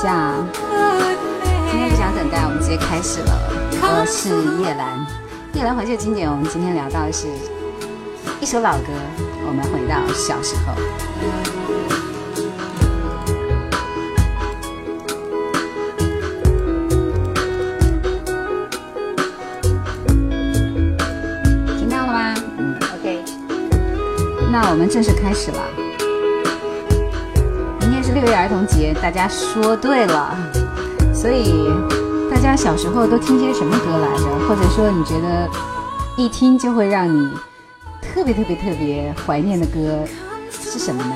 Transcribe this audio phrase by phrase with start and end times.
[0.00, 0.32] 下。
[1.70, 3.32] 今天不想等待，我们直接开始了。
[3.82, 4.30] 我是
[4.62, 5.06] 叶兰，
[5.52, 6.30] 叶兰怀旧经典。
[6.30, 7.26] 我们今天聊到的是
[8.40, 8.86] 一首老歌，
[9.46, 10.72] 我们回到小时候。
[21.76, 22.34] 听到了吗
[22.94, 23.22] ？OK，
[24.50, 25.79] 那我们正式开始了。
[28.70, 30.36] 节，大家说对了。
[31.12, 31.68] 所以
[32.30, 34.24] 大家小时候都听些什么歌来着？
[34.48, 35.48] 或者说你觉得
[36.16, 37.30] 一听就会让你
[38.00, 40.04] 特别特别特别怀念的歌
[40.50, 41.14] 是什么呢？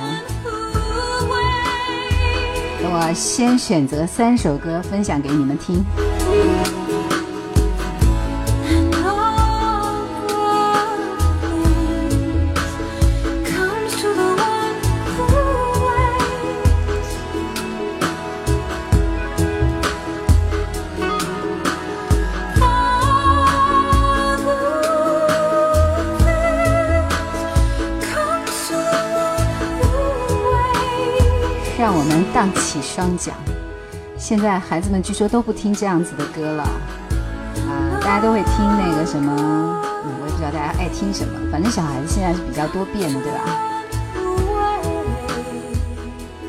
[2.86, 5.82] 我先选择三首歌分享给你们听。
[34.24, 43.40] 现在孩子们据说都不听这样子的歌了，啊，大家都会听那个什么，我也不知道大家爱听什么，反正小孩子现在是比较多变的，对吧？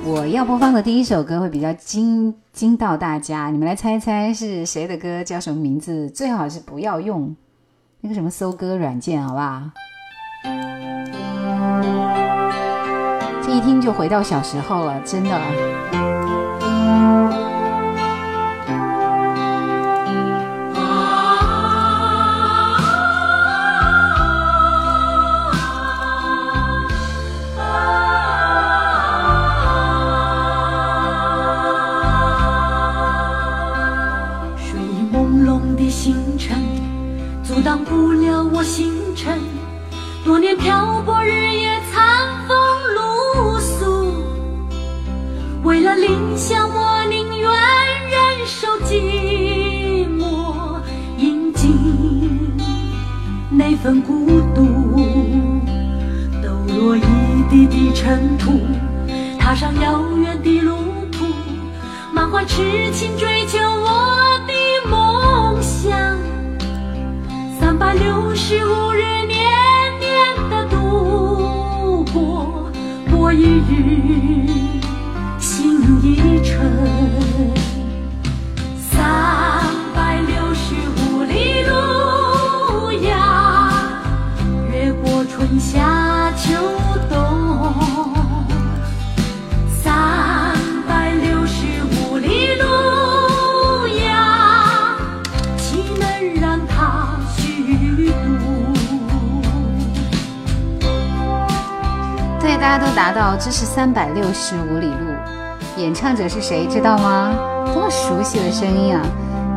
[0.05, 6.09] 我要播放的第一首歌会比较惊惊到大家，你们来猜猜是谁的歌，叫什么名字？
[6.09, 7.35] 最好是不要用
[7.99, 9.61] 那个什么搜歌软件，好不好？
[13.43, 15.84] 这一听就回到小时候了，真的。
[104.25, 105.13] 六十五里路。
[105.77, 106.65] 演唱者是谁？
[106.65, 107.31] 知道吗？
[107.71, 109.05] 多么熟悉的声音啊！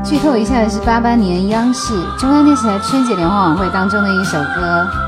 [0.04, 5.07] 剧透一下，是八八年央视中央电视台春节联欢晚会当中的一首歌。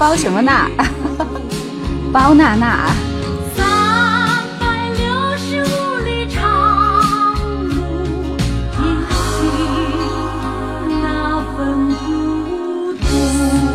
[0.00, 0.66] 包什么娜？
[2.10, 2.86] 包娜娜。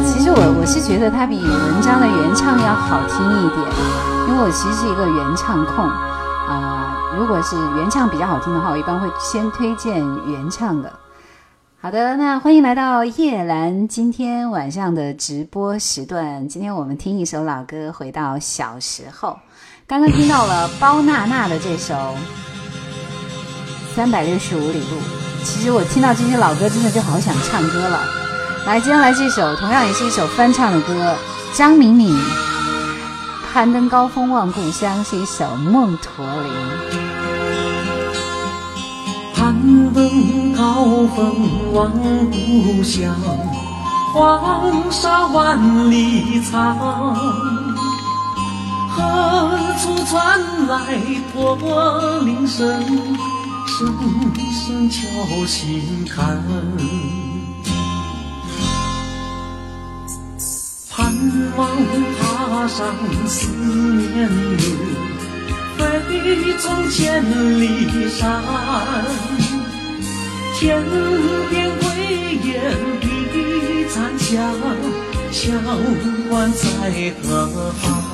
[0.03, 3.60] 其实我我是觉得它比文章的原唱要好听一点，
[4.27, 6.98] 因为我其实是一个原唱控啊。
[7.15, 10.91] 如果是原唱比较好听的话，我一般会先推荐原唱的。
[11.86, 16.48] 好的，那欢迎来到叶兰今天晚上的直播时段。
[16.48, 19.38] 今天我们听一首老歌，回到小时候。
[19.86, 21.94] 刚刚听到了包娜娜的这首
[23.96, 24.98] 《三百六十五里路》。
[25.44, 28.00] 其实我听到这些老歌，真的就好想唱歌了。
[28.65, 31.13] 来，接下来这首同样也是一首翻唱的歌，
[31.54, 32.12] 张敏敏
[33.54, 36.51] 《攀登高峰望故乡》是一首《梦驼铃》。
[39.36, 39.54] 攀
[39.94, 41.91] 登高峰望
[42.31, 43.15] 故乡，
[44.12, 47.15] 黄沙万里长。
[48.89, 50.98] 何处传来
[51.31, 51.55] 驼
[52.22, 52.84] 铃声？
[53.67, 53.95] 声
[54.51, 56.41] 声敲心坎。
[60.89, 61.13] 盼
[61.57, 61.69] 望
[62.17, 62.88] 踏上
[63.27, 64.63] 思念路。
[65.77, 67.24] 飞纵千
[67.62, 68.41] 里山，
[70.57, 70.81] 天
[71.50, 71.85] 边归
[72.43, 72.53] 雁
[73.01, 74.31] 的残响，
[75.29, 75.51] 萧
[76.29, 78.04] 关在何方？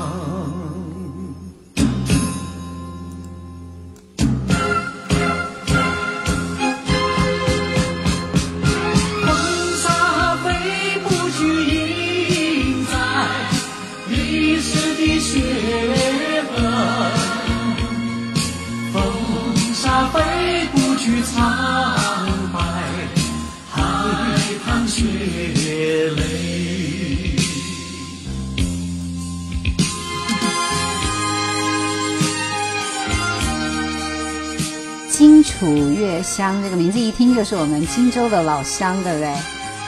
[35.62, 39.32] 楚月香这个名字一听就是我们荆州的老乡，对不对？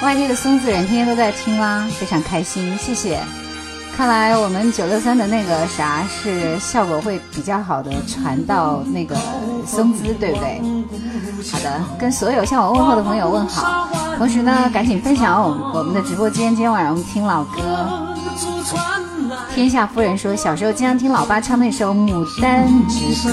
[0.03, 3.19] 外地的松子人天天都在听啦，非常开心，谢谢。
[3.97, 9.15] 看来我们九六三的那个啥是效果会比较好的传到那个
[9.65, 10.61] 松滋，对不对？
[11.51, 13.89] 好的，跟所有向我问候的朋友问好，
[14.19, 15.41] 同时呢，赶紧分享
[15.73, 16.49] 我们的直播间。
[16.49, 17.89] 今天晚上我们听老歌。
[19.55, 23.31] 天下夫人说，小时候经常听老爸唱那首《牡丹之歌》。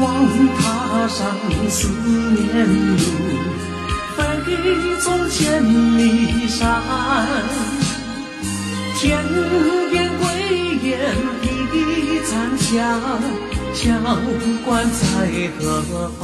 [0.00, 0.04] 望
[0.56, 1.18] 踏上
[1.68, 2.96] 思念路，
[4.16, 4.18] 飞
[5.00, 5.62] 纵千
[5.98, 6.00] 里
[6.48, 6.82] 山。
[8.96, 9.22] 天
[9.90, 10.22] 边归
[10.82, 10.98] 雁
[11.42, 11.46] 披
[12.24, 12.72] 残霞，
[13.74, 13.82] 乡
[14.64, 15.62] 关在何
[16.18, 16.22] 方？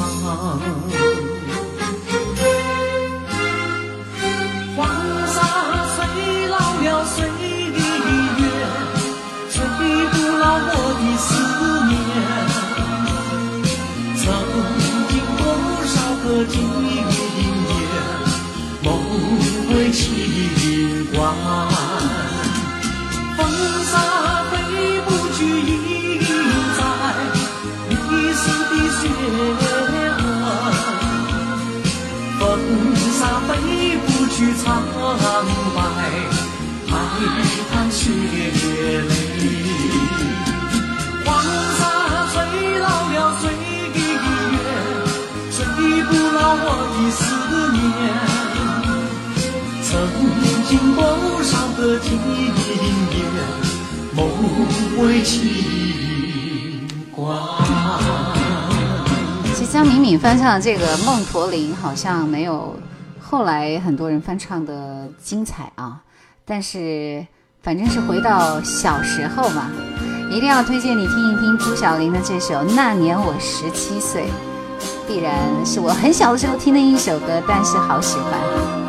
[34.40, 34.82] 去，苍
[35.74, 35.82] 白
[36.88, 36.96] 海
[37.70, 39.12] 棠血泪。
[46.42, 46.66] 我
[46.96, 47.20] 的思
[47.76, 47.78] 念，
[49.84, 49.90] 曾
[50.66, 50.98] 经多
[51.42, 52.08] 少个今
[53.12, 53.20] 夜，
[54.16, 54.18] 梦
[54.96, 55.28] 回清
[57.14, 57.18] 关。
[59.54, 62.74] 其实江敏敏翻唱的这个《梦驼铃》好像没有
[63.30, 66.02] 后来很多人翻唱的精彩啊，
[66.44, 67.24] 但是
[67.62, 69.70] 反正是回到小时候嘛，
[70.32, 74.22] 一定要推荐你听一听朱晓琳的这首《那年我十七岁》。
[75.06, 75.32] 必然
[75.64, 78.79] 是我很小的时候听的一首歌，但是好喜欢。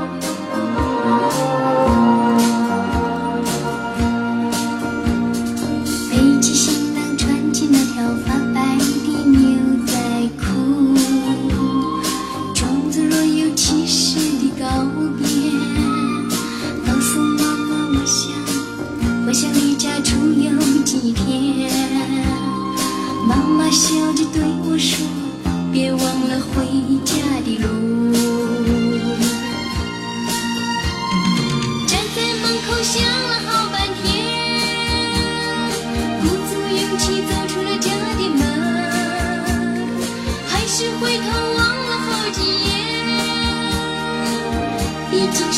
[26.42, 26.66] 回
[27.06, 27.66] 家的路。
[31.88, 34.04] 站在门口想了好半天
[36.22, 38.42] 鼓足勇气走出了家的门
[40.48, 41.24] 还是回头
[41.58, 42.70] 望了好几眼。
[45.10, 45.52] 毕竟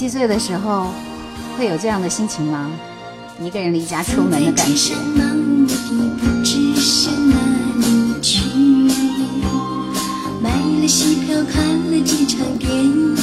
[0.00, 0.86] 七岁的时候，
[1.58, 2.70] 会有这样的心情吗？
[3.38, 4.94] 一个人离家出门的感觉。
[5.14, 5.76] 漫无目的，
[6.16, 7.36] 不知是哪
[7.76, 8.40] 里去。
[10.42, 10.48] 买
[10.80, 13.14] 了戏票，看了几场电影。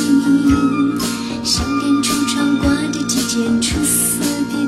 [1.43, 4.67] 商店橱窗挂着几件出色的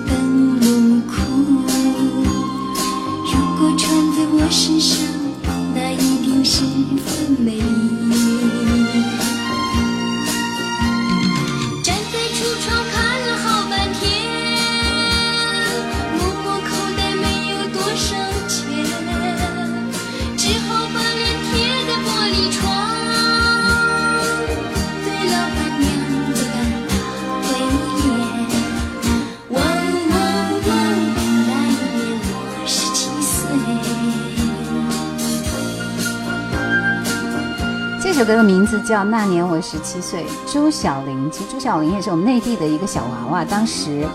[38.29, 41.27] 歌的名字叫《那年我十七岁》，朱晓玲。
[41.31, 44.05] 其实朱晓玲也是我们内地的一个小娃娃，当时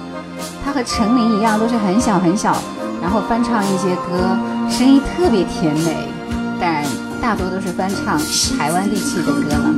[0.65, 2.57] 她和陈琳一样，都是很小很小，
[3.03, 4.39] 然后翻唱一些歌，
[4.71, 6.09] 声音特别甜美，
[6.61, 6.85] 但
[7.21, 8.17] 大多都是翻唱
[8.57, 9.75] 台湾地区的歌了。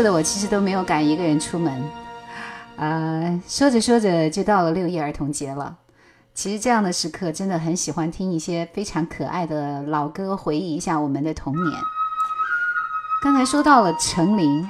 [0.00, 1.84] 岁的我其实都没有敢一个人出门。
[2.76, 5.76] 呃，说着说着就到了六一儿童节了。
[6.32, 11.78] 其实这样的时刻真的很喜欢听一些非常可爱的老歌，回忆一下我们的童年。
[13.22, 14.66] 刚才说到了陈琳，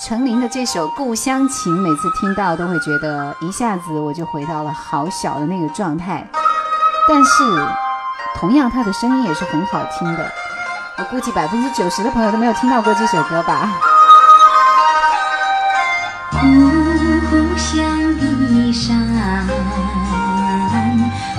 [0.00, 6.24] 陈琳的这首《故乡情》，每次听到都会觉得一下子我就回到了好小的那个状态。
[7.08, 7.42] 但是，
[8.36, 10.30] 同样她的声音也是很好听的。
[10.98, 13.68] 我估计百分之九十的朋友都没有听到过这首歌吧。
[16.30, 16.36] 故
[17.56, 17.76] 乡
[18.18, 18.22] 的
[18.72, 18.86] 山，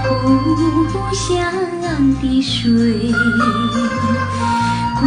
[0.08, 0.10] 故
[1.14, 1.22] 乡
[1.82, 1.86] 的
[2.42, 3.14] 水，
[5.00, 5.04] 故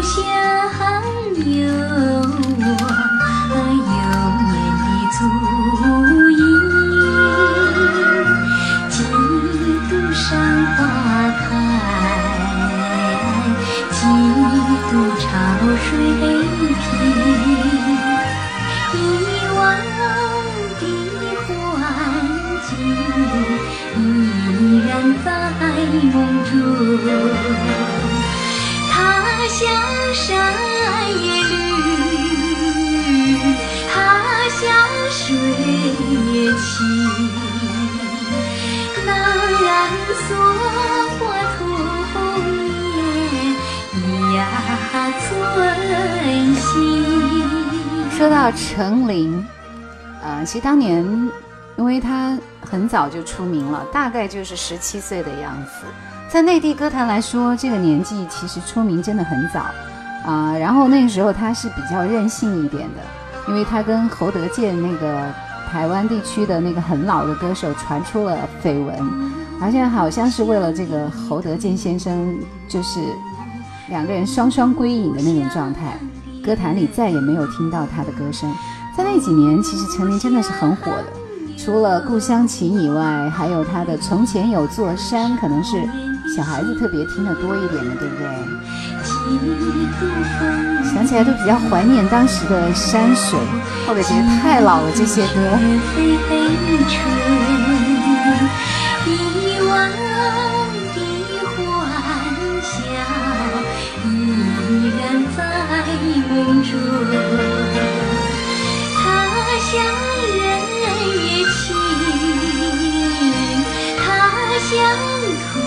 [0.00, 0.14] 乡
[1.44, 1.48] 有
[2.58, 2.64] 我
[3.68, 3.90] 幼
[4.48, 5.18] 年的足
[6.30, 6.40] 印。
[8.88, 8.94] 几
[9.88, 10.24] 度山
[25.60, 25.76] 然在
[26.08, 26.50] 梦中。
[28.90, 28.96] 他
[29.48, 29.60] 乡
[30.14, 30.24] 山
[31.22, 31.52] 也绿，
[33.92, 33.94] 他
[34.48, 34.58] 乡
[35.10, 35.20] 水
[36.32, 36.64] 也清。
[39.06, 39.08] 那
[39.60, 39.68] 蓝
[40.28, 40.28] 锁
[41.18, 41.20] 花
[41.58, 41.60] 童
[42.48, 43.54] 年，
[43.94, 43.96] 咿
[44.36, 44.38] 呀
[45.20, 45.28] 存
[46.54, 46.60] 心。
[48.16, 49.46] 说到陈琳，
[50.22, 51.04] 呃，其实当年
[51.80, 55.86] 因为他很早就出名了，大概就是十七岁的样子。
[56.28, 59.64] 在内地歌坛来说，这个年纪其实出名真的很早
[60.26, 63.00] 啊、然后那个时候他是比较任性一点的，
[63.48, 65.24] 因为他跟侯德健那个
[65.70, 68.94] 台湾地区的那个很老的歌手传出了绯闻，
[69.58, 72.38] 而且好像是为了这个侯德健先生，
[72.68, 73.00] 就是
[73.88, 75.98] 两个人双双归隐的那种状态。
[76.44, 78.52] 歌坛里再也没有听到他的歌声。
[78.94, 81.06] 在那几年，其实陈琳真的是很火的，
[81.62, 85.76] 除了《故乡情》以外，还有他的《从前有座山》，可能是
[86.34, 88.24] 小孩子特别听得多一点的，对不对？
[90.82, 93.38] 想起来都比较怀念当时的山水，
[93.86, 95.34] 后面觉得太老了这些歌。
[95.94, 96.48] 飞黑
[96.88, 96.98] 春，
[99.06, 100.98] 遗忘的
[101.54, 101.60] 欢
[102.62, 102.72] 笑
[104.06, 104.08] 依
[104.98, 105.00] 然
[105.36, 105.38] 在
[106.30, 106.30] 梦
[106.62, 106.72] 中。
[108.96, 109.04] 他
[109.60, 109.70] 乡
[114.70, 114.78] 乡
[115.42, 115.58] 土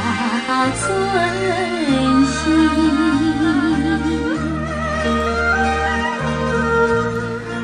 [0.76, 0.84] 寸
[2.26, 2.36] 心。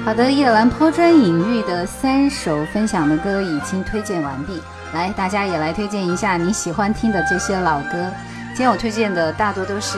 [0.06, 4.62] 好的，夜兰抛砖引玉的三首分享的歌已经推荐完毕，
[4.94, 8.10] 来，大家也来推荐一下你喜欢听的这些老歌。
[8.54, 9.98] 今天我推荐的大多都是。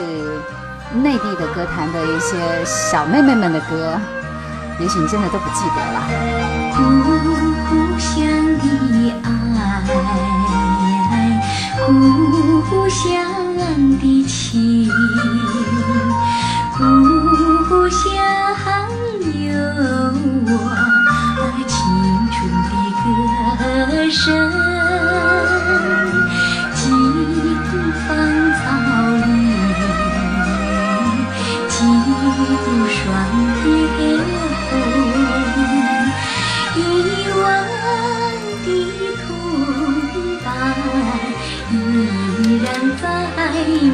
[0.94, 4.00] 内地的歌坛的一些小妹妹们的歌，
[4.80, 6.02] 也许你真的都不记得了。
[7.70, 8.18] 故乡
[8.58, 8.64] 的
[9.24, 9.26] 爱，
[12.70, 12.98] 故乡
[13.56, 13.62] 的
[14.28, 14.90] 情，
[17.70, 18.00] 故乡
[19.34, 19.48] 有
[20.48, 20.52] 我
[21.68, 21.70] 青
[22.32, 22.74] 春的
[23.58, 24.18] 歌声。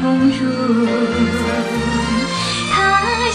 [0.05, 0.45] 在梦中。
[2.71, 3.31] 他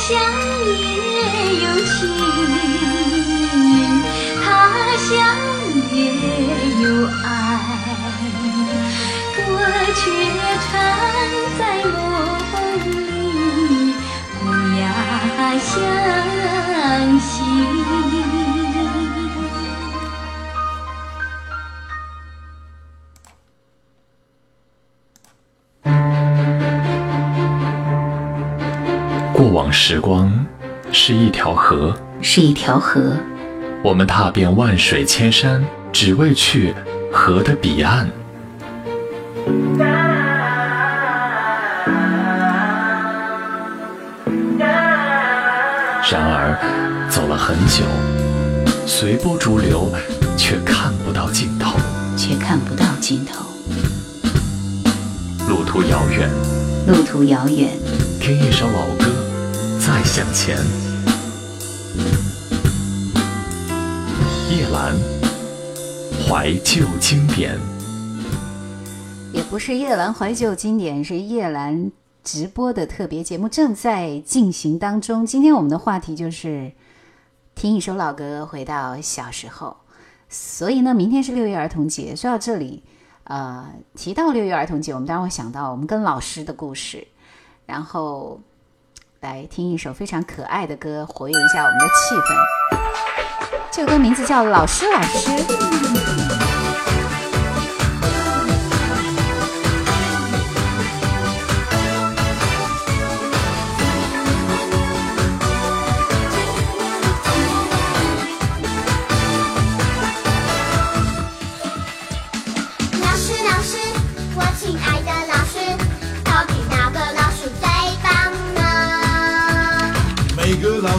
[29.92, 30.32] 时光
[30.92, 33.12] 是一条河，是一条河，
[33.82, 36.72] 我们踏遍万水千山，只为去
[37.12, 38.08] 河的彼岸。
[46.08, 46.56] 然而，
[47.10, 47.82] 走了很久，
[48.86, 49.90] 随波逐流，
[50.36, 51.76] 却看不到尽头。
[52.16, 53.44] 却看不到尽头。
[55.48, 56.30] 路途遥远，
[56.86, 57.70] 路途遥远，
[58.20, 59.09] 听一首老歌，
[59.92, 60.56] 再向前。
[64.48, 64.94] 叶兰，
[66.22, 67.58] 怀旧经典。
[69.32, 71.90] 也不是夜兰怀旧经典，是夜兰
[72.22, 75.26] 直播的特别节目正在进行当中。
[75.26, 76.70] 今天我们的话题就是
[77.56, 79.76] 听一首老歌，回到小时候。
[80.28, 82.14] 所以呢，明天是六一儿童节。
[82.14, 82.84] 说到这里，
[83.24, 87.04] 呃，提到六一儿童节，我们当然会想到我们跟老师的故事，
[87.66, 88.40] 然后
[89.20, 92.34] 来听一首非常可爱的歌，活跃一下我们的气氛。
[93.70, 95.28] 这首歌名字叫《老师老师》。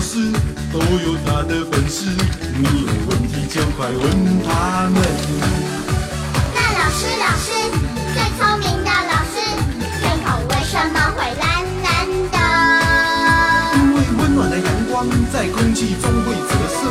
[0.02, 0.18] 师
[0.74, 2.10] 都有他的本事，
[2.58, 4.04] 你有问题就快问
[4.44, 4.98] 他们。
[6.56, 7.54] 那老师，老师，
[8.12, 9.34] 最聪明的老师，
[10.02, 11.44] 天空为什么会蓝
[11.84, 11.88] 蓝
[12.34, 12.36] 的？
[13.78, 16.82] 因为温暖的阳光在空气中会折射，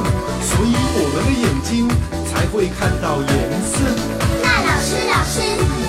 [0.41, 1.91] 所以我们的眼睛
[2.31, 3.29] 才会看到颜
[3.67, 3.75] 色。
[4.41, 5.43] 那老师，老师，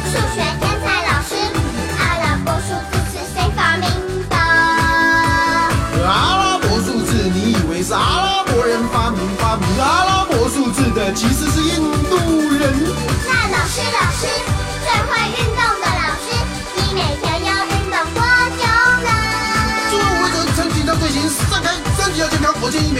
[0.10, 0.42] 数学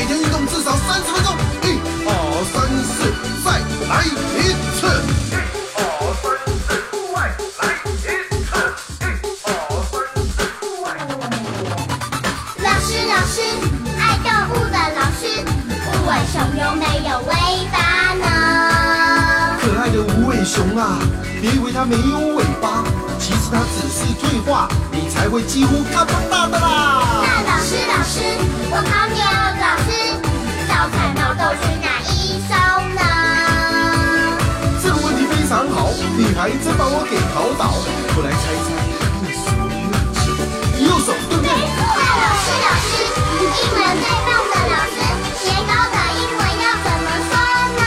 [0.02, 1.32] 每天运动至少三十分钟。
[1.62, 2.10] 一、二、
[2.52, 3.14] 三、四，
[3.46, 4.10] 再来一
[4.74, 4.90] 次。
[12.64, 13.38] 老师，老师，
[14.00, 15.22] 爱动物的老师，
[15.70, 17.30] 无尾熊有没有尾
[17.72, 17.78] 巴
[18.16, 18.26] 呢？
[19.62, 20.98] 可爱的无尾熊啊，
[21.40, 22.84] 别以为它没有尾巴，
[23.20, 27.22] 其实它只是退化，你才会几乎看不到的啦。
[27.22, 28.20] 那老师，老师，
[28.72, 29.51] 我考你哦，
[30.82, 32.58] 早餐毛豆是哪一首
[32.98, 33.02] 呢？
[34.82, 37.70] 这个问题非常好，你还真把我给考倒。
[38.18, 38.74] 我来猜猜，
[40.82, 41.54] 右手对不对？
[41.54, 42.98] 那老师，老师，
[43.30, 44.98] 英文最棒的老师，
[45.46, 47.32] 年糕的英文要怎么说
[47.78, 47.86] 呢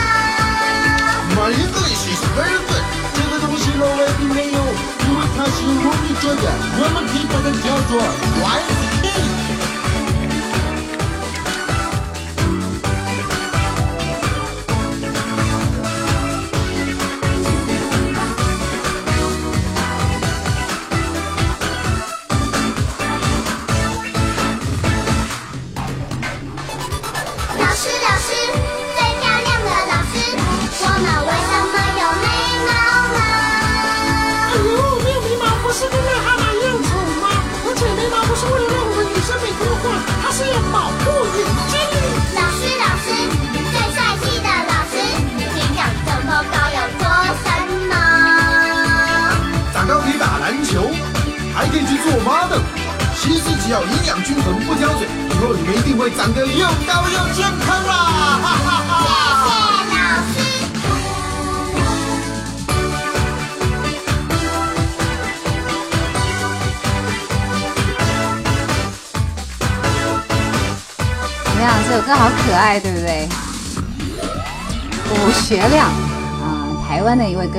[1.35, 2.79] ？My English is very good。
[3.11, 4.59] 这个东西老外并没有，
[5.03, 6.47] 因为它形容你觉得，
[6.79, 7.99] 我们可以把它叫做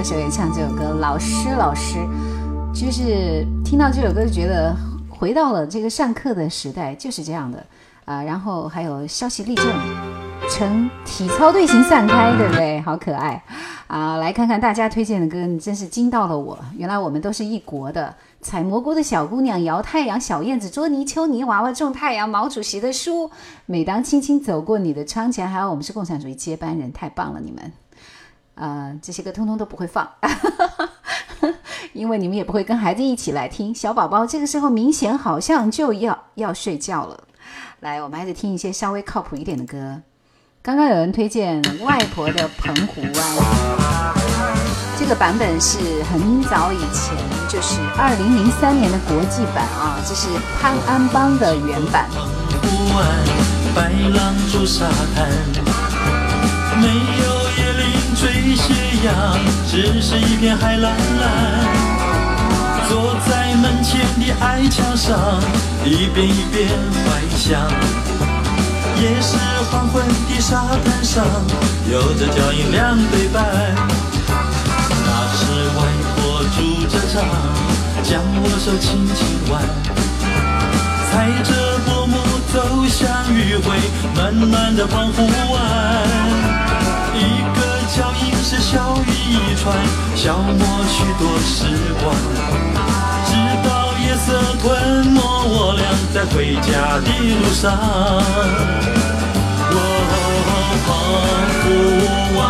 [0.07, 0.95] 湾的一位歌手也唱这首歌。
[1.01, 1.99] 老师，老师，
[2.73, 4.75] 就是听到这首歌就觉得
[5.09, 7.65] 回到了这个上课的时代，就是这样的
[8.05, 9.67] 啊、然后还有消息立正，
[10.49, 12.81] 呈体操队形散开，对不对？
[12.83, 13.43] 好可爱
[13.89, 14.17] 啊！
[14.19, 16.57] 来看看大家推荐的歌，你真是惊到了我。
[16.77, 18.15] 原来我们都是一国的。
[18.41, 23.29] 采蘑菇的小姑娘，摇太阳，小燕子捉泥鳅，泥娃娃种太阳，毛主席的书。
[23.65, 27.73] 每当轻轻走过你的窗前，还有我们是共产主义接班人，太棒了，你们。
[28.57, 30.11] 呃，这些歌通通都不会放，
[31.93, 33.75] 因为你们也不会跟孩子一起来听。
[33.75, 37.25] 小宝宝这个时候明显好像就要要睡觉了。
[37.81, 40.01] 来，我们还是听一些稍微靠谱一点的歌。
[40.63, 43.13] 刚刚有人推荐《外婆的澎湖湾》，
[44.99, 47.15] 这个版本是很早以前，
[47.49, 52.09] 就是二零零三年的国际版啊，这是潘安邦的原版。
[52.63, 52.67] 湖
[52.97, 53.07] 岸，
[53.77, 55.31] 白浪逐沙滩，
[56.81, 56.89] 没
[58.55, 61.27] 斜阳，只是一片海蓝蓝。
[62.89, 65.19] 坐在门前的矮墙上，
[65.85, 66.69] 一遍一遍
[67.05, 67.61] 怀想。
[68.99, 69.37] 也是
[69.71, 71.25] 黄昏的沙滩上，
[71.91, 73.45] 有着脚印两对半。
[74.29, 75.43] 那是
[75.77, 75.79] 外
[76.15, 76.57] 婆拄
[76.87, 77.25] 着杖，
[78.03, 79.55] 将我手轻轻挽。
[81.11, 81.51] 踩着
[81.85, 82.15] 薄暮
[82.53, 82.55] 走
[82.87, 83.67] 向余晖，
[84.15, 86.66] 暖暖的澎湖湾。
[88.49, 89.77] 是小雨一串，
[90.15, 91.67] 消磨许多时
[92.01, 92.15] 光。
[93.27, 93.35] 直
[93.69, 94.27] 到夜色
[94.63, 95.83] 吞没我俩
[96.15, 97.65] 在回家的路上。
[99.73, 99.75] 我，
[100.87, 100.89] 澎
[101.59, 101.67] 湖
[102.39, 102.41] 湾，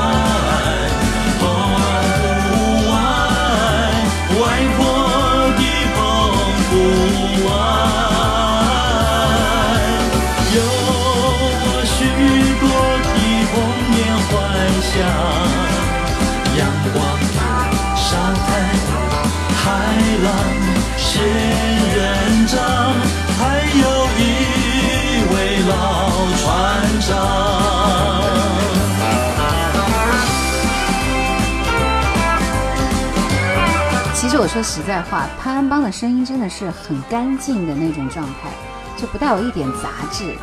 [34.36, 38.50] 实我说实在话，潘安邦的声音真的是很干净的那种状态，
[38.94, 40.36] 就不带有一点杂质，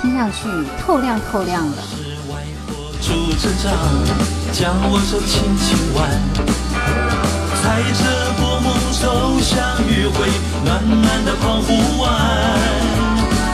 [0.00, 0.46] 听上去
[0.80, 1.82] 透亮透亮的。
[1.82, 3.74] 是外婆拄着杖，
[4.52, 6.08] 将我手轻轻挽，
[7.58, 8.70] 踩着薄暮
[9.02, 9.58] 走向
[9.88, 10.30] 余晖，
[10.64, 12.06] 暖暖的澎湖湾。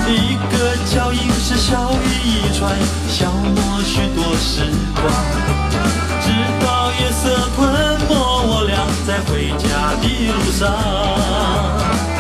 [0.06, 2.76] 一个脚印是小雨一串，
[3.08, 5.08] 消磨许多时光。
[6.20, 6.28] 直
[6.62, 7.64] 到夜色吞
[8.06, 8.35] 没
[9.06, 12.15] 在回家的路上。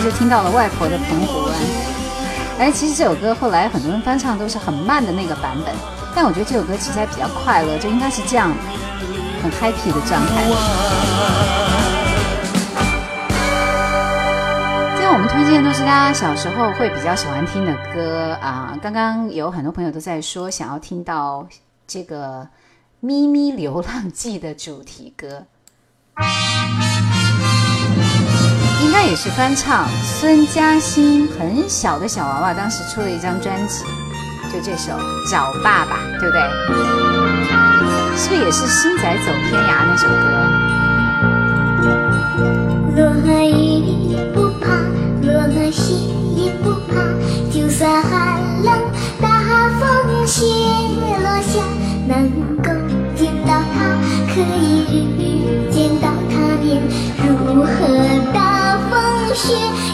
[0.00, 1.54] 就听到了外婆的澎湖湾。
[2.58, 5.74] 哎，其实这首歌后来很多人翻唱都是很慢的那个版本，
[6.14, 8.50] 但我觉得这首歌其实还比较快乐，就应该是这样
[9.42, 10.42] 很 happy 的状态。
[14.94, 18.76] 今天我们推荐都是大家小时候会比较喜欢听的歌啊。
[18.82, 21.46] 刚刚有很多朋友都在说想要听到
[21.86, 22.40] 这个
[23.00, 25.44] 《咪咪流浪记》的主题歌，
[28.98, 33.84] 该也是翻唱孙嘉欣很小的小娃娃当时出了一张专辑，
[34.50, 34.92] 就这首
[35.30, 36.40] 《找爸爸》，对不对？
[38.16, 40.14] 是不是也是星仔走天涯那首歌？
[42.96, 43.12] 落
[43.44, 44.72] 雨不怕，
[45.20, 45.92] 落了雪
[46.34, 46.96] 也不怕，
[47.52, 48.72] 就算寒冷
[49.20, 49.28] 大
[49.78, 50.40] 风雪
[51.22, 51.60] 落下，
[52.08, 52.30] 能
[52.62, 52.70] 够
[53.14, 53.84] 见到他，
[54.32, 56.80] 可以遇见到他，便
[57.28, 57.68] 如何
[58.32, 58.55] 大
[59.36, 59.85] 天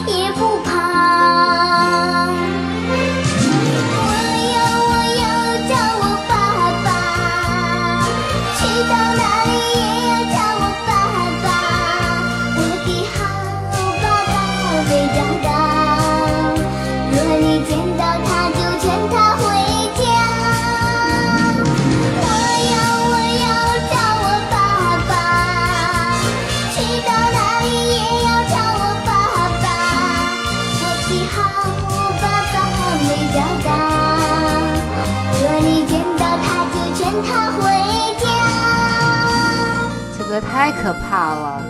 [40.33, 41.63] 歌太可怕了，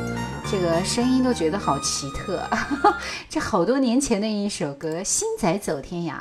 [0.49, 2.49] 这个声音都觉得好奇特。
[3.29, 6.13] 这好多年前的一首歌《星仔走天涯》，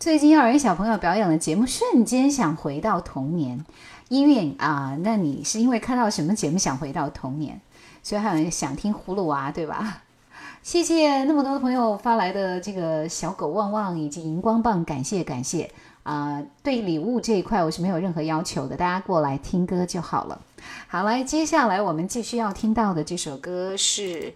[0.00, 3.64] 最近幼儿园小朋友表演的节目，瞬间想回到童年。
[4.08, 7.60] 音乐啊，那你是因为看到什么节目想回到童年？
[8.02, 10.02] 所以还有想听葫芦娃，对吧？
[10.64, 15.70] 谢谢那么多的朋友发来的这个小狗旺旺以及荧光棒，感谢感谢
[16.04, 16.40] 啊！
[16.62, 20.40] 对礼物这一块我是没有任何要求的，大家过来听歌就好了。
[20.86, 24.32] 好，来，接下来我们继续要听到的这首歌是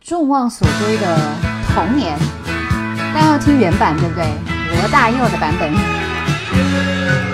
[0.00, 1.16] 众望所归的
[1.74, 2.18] 《童年》，
[3.14, 4.24] 大家要听原版对不对？
[4.76, 7.31] 罗大佑的版本。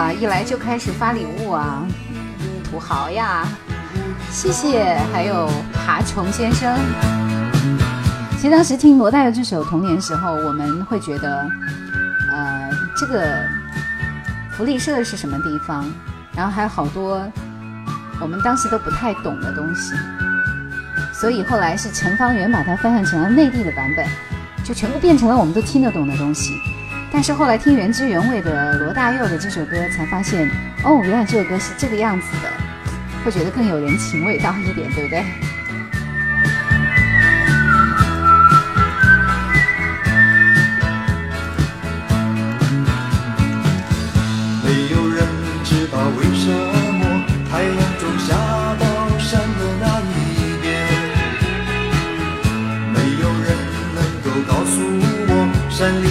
[0.00, 1.86] 闪躲来了，一来就开始发礼物啊，
[2.64, 3.46] 土豪呀！
[4.30, 6.78] 谢谢，还有爬虫先生。
[8.38, 11.46] 其实当时听罗大佑这首《童年》的时候，我们会觉得，
[12.32, 13.44] 呃，这个
[14.52, 15.84] 福利社是什么地方？
[16.34, 17.20] 然后还有好多
[18.20, 19.94] 我们当时都不太懂的东西，
[21.12, 24.06] 所以后来是陈方圆把它翻唱成了内地的版本，
[24.64, 26.54] 就全部变成了我们都听得懂的东西。
[27.12, 30.48] 但是后来听原汁原味的罗大佑的这首歌，才发现
[30.84, 32.48] 哦，原来这首歌是这个样子的，
[33.24, 35.24] 会觉得更有人情味道一点，对不对？
[44.64, 45.26] 没有人
[45.64, 48.34] 知道为什么太阳总下
[48.78, 50.88] 到山的那一边，
[52.94, 53.46] 没有人
[53.94, 54.80] 能够告诉
[55.28, 55.30] 我
[55.68, 56.06] 山里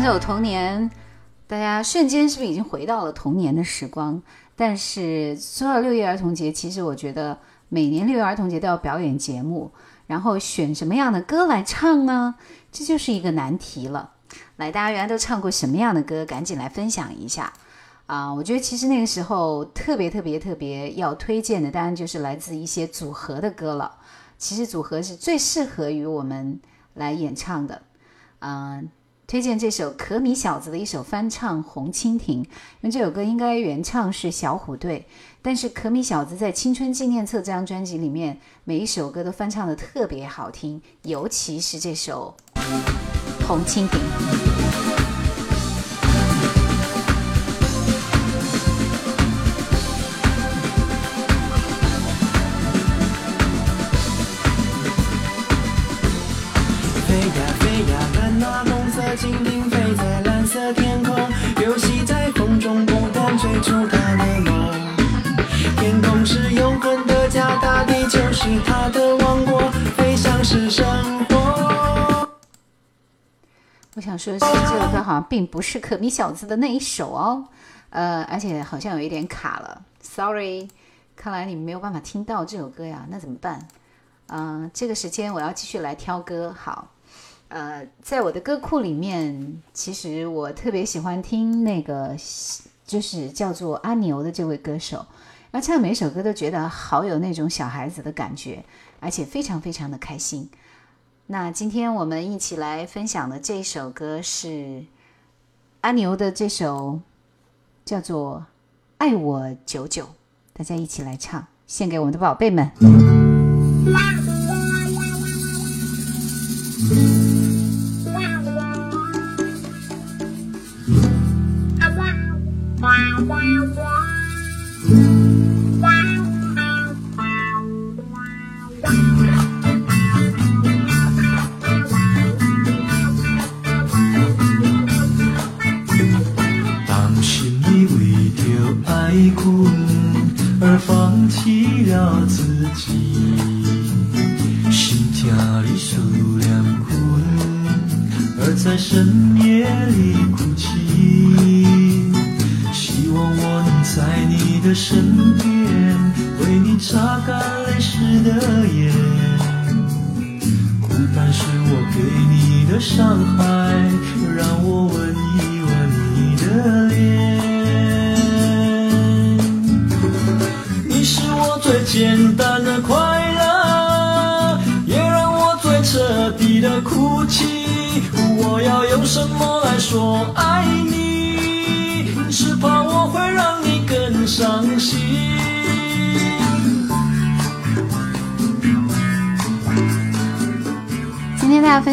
[0.00, 0.02] 年。
[0.02, 0.90] 听完这首《童年》，
[1.46, 4.22] 大家瞬间是不是已经回到了童年的时光？
[4.56, 7.38] 但是说到六一儿童节，其实我觉得
[7.68, 9.70] 每年六一儿童节都要表演节目，
[10.06, 12.36] 然后选什么样的歌来唱呢？
[12.72, 14.12] 这就是一个难题了。
[14.56, 16.24] 来，大家原来都唱过什么样的歌？
[16.24, 17.52] 赶紧来分享一下
[18.06, 18.32] 啊！
[18.32, 23.96] 我觉得其实那个时候特别特别特别要推荐的，当然就是来自一些组合的歌了。
[24.38, 26.58] 其实组合是最适合于我们
[26.94, 27.82] 来演唱的，
[28.38, 28.88] 嗯、
[29.30, 32.46] 推荐这首可米小子的一首翻唱《红蜻蜓》，因
[32.80, 35.06] 为这首歌应该原唱是小虎队，
[35.40, 42.34] 但是可米小子在《青春纪念册》这张专辑里面，每一首歌都翻唱的特别好听，尤其是这首
[43.46, 44.00] 《红蜻蜓》。
[65.76, 69.60] 天空是永恒的家，大地就是他的王国，
[69.96, 70.84] 飞翔是生
[71.26, 72.28] 活。
[73.94, 77.44] 我想说的是，这首歌好像并不是可米小子的那一首哦，
[77.90, 80.68] 呃，而且好像有一点卡了，sorry，
[81.14, 83.68] 看来你们没有办法听到这首歌呀，那怎么办？
[84.26, 86.88] 嗯、这个时间我要继续来挑歌，好，
[87.48, 92.16] 呃，在我的歌库里面，其实我特别喜欢听那个，
[92.90, 95.06] 就是叫做阿牛的这位歌手，
[95.52, 98.64] 然后唱每首歌都觉得好有那种小孩子的感觉，
[98.98, 100.50] 而且非常非常的开心。
[101.28, 104.84] 那今天我们一起来分享的这首歌是
[105.82, 106.98] 阿牛的这首
[107.84, 108.38] 叫做
[108.98, 110.04] 《爱我久久》，
[110.52, 112.72] 大家一起来唱，献给我们的宝贝们。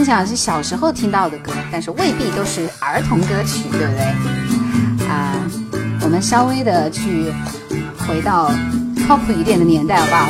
[0.08, 5.06] 天大家分享的是小时候听到的歌，但是未必都是儿童歌曲，对不对？
[5.06, 5.36] 啊，
[6.02, 7.30] 我们稍微的去
[7.98, 8.50] 回到
[9.06, 10.30] 靠谱一点的年代，好不好？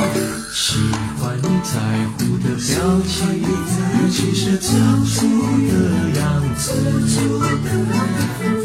[0.52, 0.80] 喜
[1.20, 1.78] 欢你在
[2.18, 2.66] 乎的表
[3.06, 5.28] 情，尤其是自足
[5.70, 5.74] 的
[6.20, 6.72] 样子。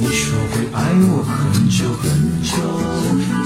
[0.01, 0.81] 你说会爱
[1.13, 2.09] 我很久很
[2.43, 2.57] 久，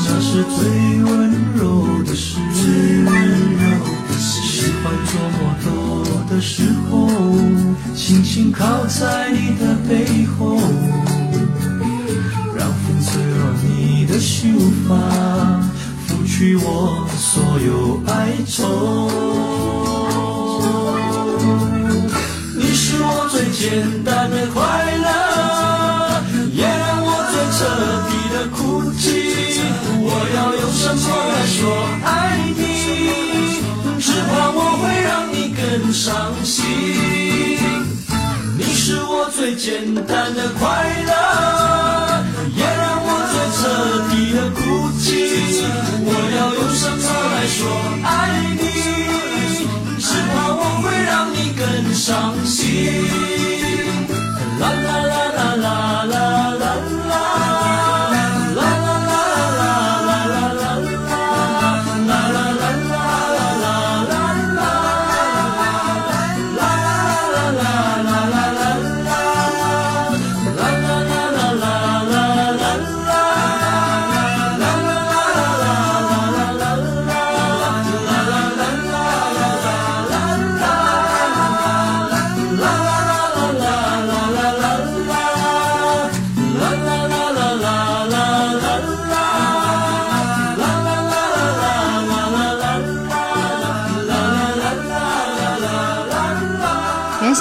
[0.06, 2.38] 那是最温柔的事。
[2.54, 2.62] 最
[3.02, 3.10] 温
[3.58, 3.66] 柔
[4.06, 5.55] 的事喜欢做梦
[6.36, 7.08] 的时候，
[7.94, 10.58] 轻轻靠在你的背后，
[12.54, 14.46] 让风吹乱你的秀
[14.86, 14.94] 发。
[16.06, 19.08] 拂去我所有哀愁。
[22.54, 24.60] 你是我最简单的快
[24.95, 24.95] 乐，
[35.96, 36.62] 伤心。
[38.58, 42.22] 你是我最简单的快乐，
[42.54, 43.60] 也让我最彻
[44.10, 44.60] 底的哭
[45.00, 45.08] 泣。
[46.04, 47.58] 我要用什么来说
[48.04, 48.06] 爱
[48.60, 48.62] 你？
[49.98, 52.04] 只怕我会让你更伤
[52.44, 53.45] 心。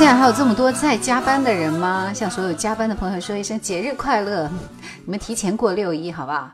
[0.05, 2.11] 现在还有这么多在加班的人吗？
[2.13, 4.47] 向所有加班的朋友说一声节日快乐！
[5.03, 6.47] 你们提前过六一好不好？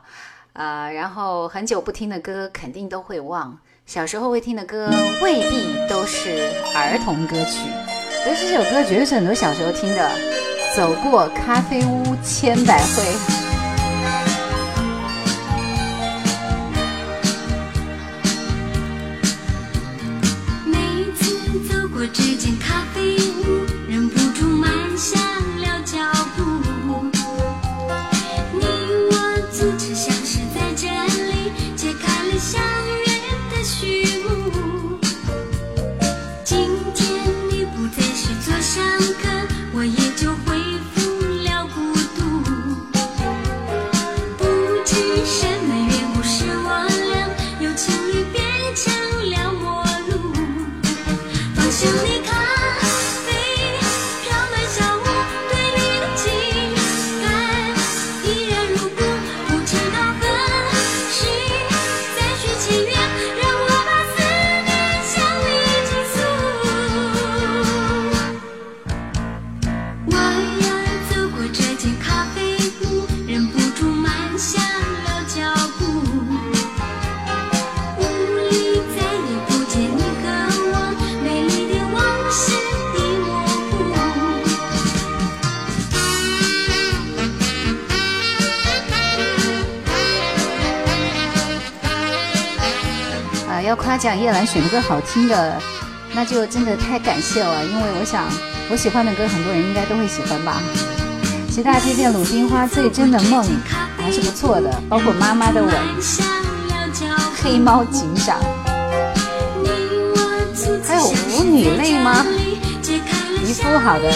[0.54, 4.90] 呃，然后很久不听的歌肯定都会忘，小时候会听的歌
[5.20, 7.68] 未必都是儿童歌曲，
[8.24, 10.10] 但是这首歌绝对是很多小时候听的。
[10.74, 13.41] 走过咖啡屋千百回。
[93.72, 95.58] 要夸奖叶兰选的歌好听的，
[96.12, 98.28] 那就真的太感谢了，因为我想
[98.70, 100.60] 我喜欢的歌，很多人应该都会喜欢吧。
[101.48, 103.42] 谢谢大家推荐《鲁冰花最真的梦》，
[103.96, 105.72] 还是不错的，包括《妈妈的吻》、
[107.42, 108.38] 《黑猫警长》，
[110.86, 112.26] 还有《舞女泪》吗？
[112.82, 114.12] 皮肤，好的，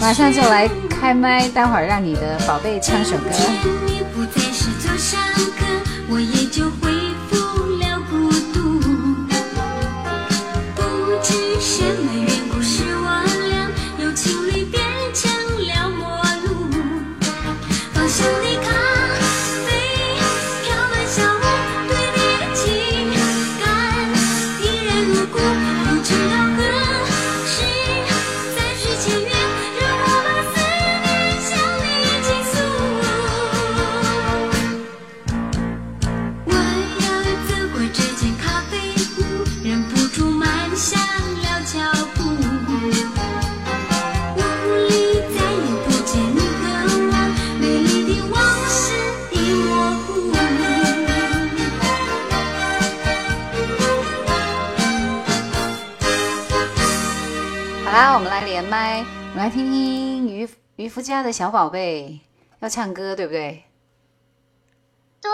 [0.00, 3.28] 马上就来开麦，待会儿让你的宝贝唱首歌。
[61.24, 62.20] 的小宝贝
[62.60, 63.64] 要唱歌，对不对？
[65.20, 65.30] 对，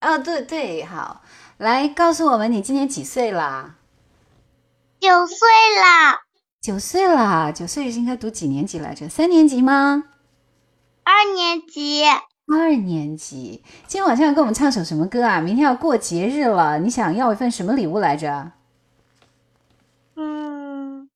[0.00, 1.22] 哦，对对，好，
[1.58, 3.74] 来告诉我们你今年几岁啦？
[5.00, 5.36] 九岁
[5.82, 6.20] 啦，
[6.60, 9.08] 九岁啦，九岁应该读几年级来着？
[9.08, 10.04] 三年级吗？
[11.02, 12.04] 二年级。
[12.52, 13.62] 二年级。
[13.86, 15.40] 今天晚上要给我们唱首什么歌啊？
[15.40, 18.52] 明天要过节日了，你想要一份什么礼物来着？
[20.16, 21.08] 嗯，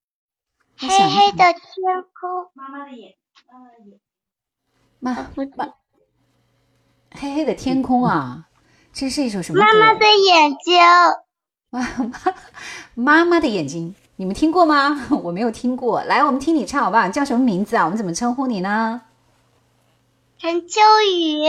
[0.79, 1.63] 黑黑的天
[2.13, 2.51] 空。
[2.55, 3.15] 妈妈的眼，
[5.01, 5.75] 妈不妈，
[7.11, 8.49] 黑黑的天空啊，
[8.93, 9.65] 这是一首什么歌？
[9.65, 10.79] 妈妈的眼睛。
[11.71, 12.11] 妈妈
[12.95, 15.07] 妈妈的眼睛，你们听过吗？
[15.25, 16.03] 我没有听过。
[16.03, 17.09] 来，我们听你唱好不好？
[17.09, 17.85] 叫什么名字啊？
[17.85, 19.03] 我们怎么称呼你呢？
[20.39, 20.81] 陈秋
[21.13, 21.45] 雨。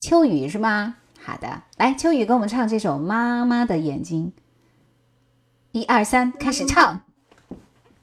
[0.00, 0.96] 秋雨是吗？
[1.20, 4.32] 好的，来，秋雨给我们唱这首《妈妈的眼睛》。
[5.72, 7.02] 一二三，开始唱。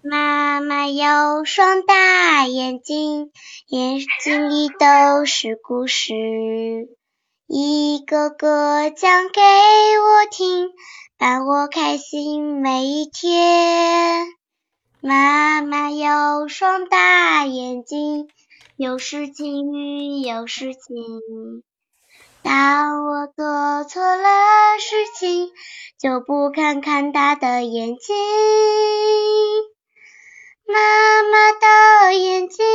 [0.07, 3.31] 妈妈有双大眼睛，
[3.65, 6.13] 眼睛里都是故事，
[7.47, 10.69] 一个个讲给我听，
[11.17, 14.27] 伴我开心每一天。
[15.01, 18.27] 妈妈有双大眼睛，
[18.77, 21.63] 有时晴雨，有时晴。
[22.43, 24.27] 当我做错了
[24.77, 25.49] 事情，
[25.97, 28.15] 就不看看他的眼睛。
[30.67, 32.65] 妈妈的眼睛，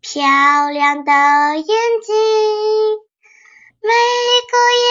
[0.00, 1.12] 漂亮的
[1.58, 2.14] 眼睛，
[3.82, 3.90] 每
[4.50, 4.90] 个眼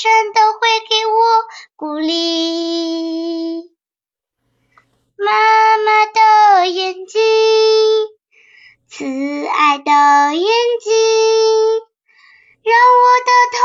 [0.00, 1.16] 神都会给我
[1.76, 3.72] 鼓励。
[5.16, 7.18] 妈妈的眼睛，
[8.86, 9.04] 慈
[9.46, 10.44] 爱的眼
[10.82, 10.92] 睛，
[12.62, 13.64] 让我的童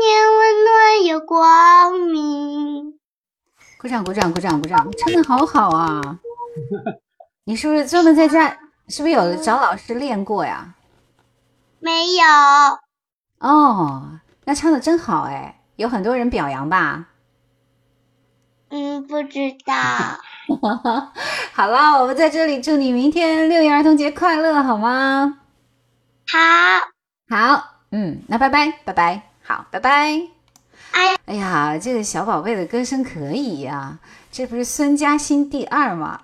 [0.00, 2.98] 年温暖又光明。
[3.78, 6.18] 鼓掌，鼓掌，鼓掌，鼓掌，唱的好好啊！
[7.44, 8.58] 你是不是专门在家？
[8.88, 10.74] 是不是有找老师练过呀？
[11.80, 17.06] 没有，哦，那唱的真好哎，有很多人表扬吧？
[18.70, 19.74] 嗯，不知道。
[21.52, 25.38] 好了，我们在这里祝你明天六一儿童节快乐，好吗？
[26.26, 26.38] 好，
[27.36, 30.20] 好，嗯，那拜拜，拜拜，好，拜拜。
[30.92, 33.98] 哎，哎呀，这个小宝贝的歌声可以呀、
[34.38, 36.20] 这不是孙嘉欣第二吗？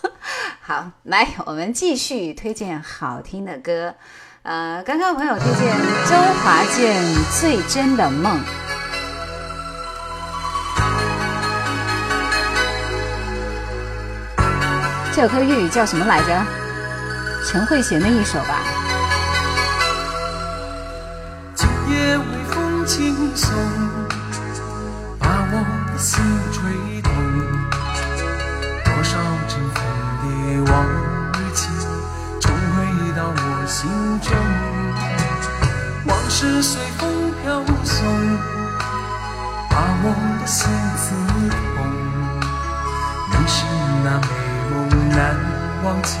[0.60, 3.94] 好，来，我们继续推荐好听的歌。
[4.42, 5.74] 呃，刚刚朋友推荐
[6.06, 7.02] 周华健
[7.40, 8.38] 《最真的梦》。
[15.14, 16.44] 这首歌粤语叫什么来着？
[17.46, 18.60] 陈慧娴的一首吧。
[21.54, 23.50] 今夜微风轻送，
[25.18, 26.22] 把我的心
[36.38, 38.04] 是随风飘送，
[39.70, 40.06] 把我
[40.38, 40.68] 的心
[40.98, 41.16] 刺
[41.48, 41.56] 痛。
[43.30, 43.64] 你是
[44.04, 44.28] 那美
[44.70, 44.76] 梦
[45.08, 45.18] 难
[45.82, 46.18] 忘记，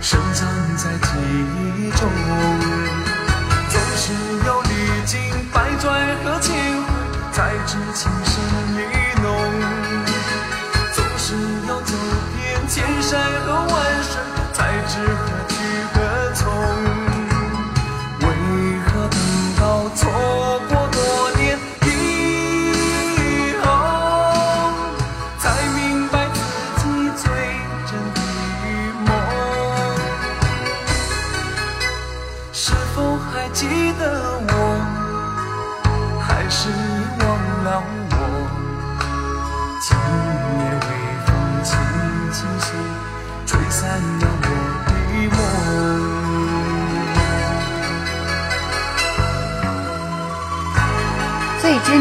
[0.00, 0.42] 深藏
[0.76, 1.08] 在记
[1.78, 2.00] 忆中。
[3.70, 4.12] 总是
[4.44, 4.70] 要历
[5.06, 5.20] 经
[5.52, 5.86] 百转
[6.24, 6.50] 和千
[6.82, 6.90] 回，
[7.30, 8.34] 才知情深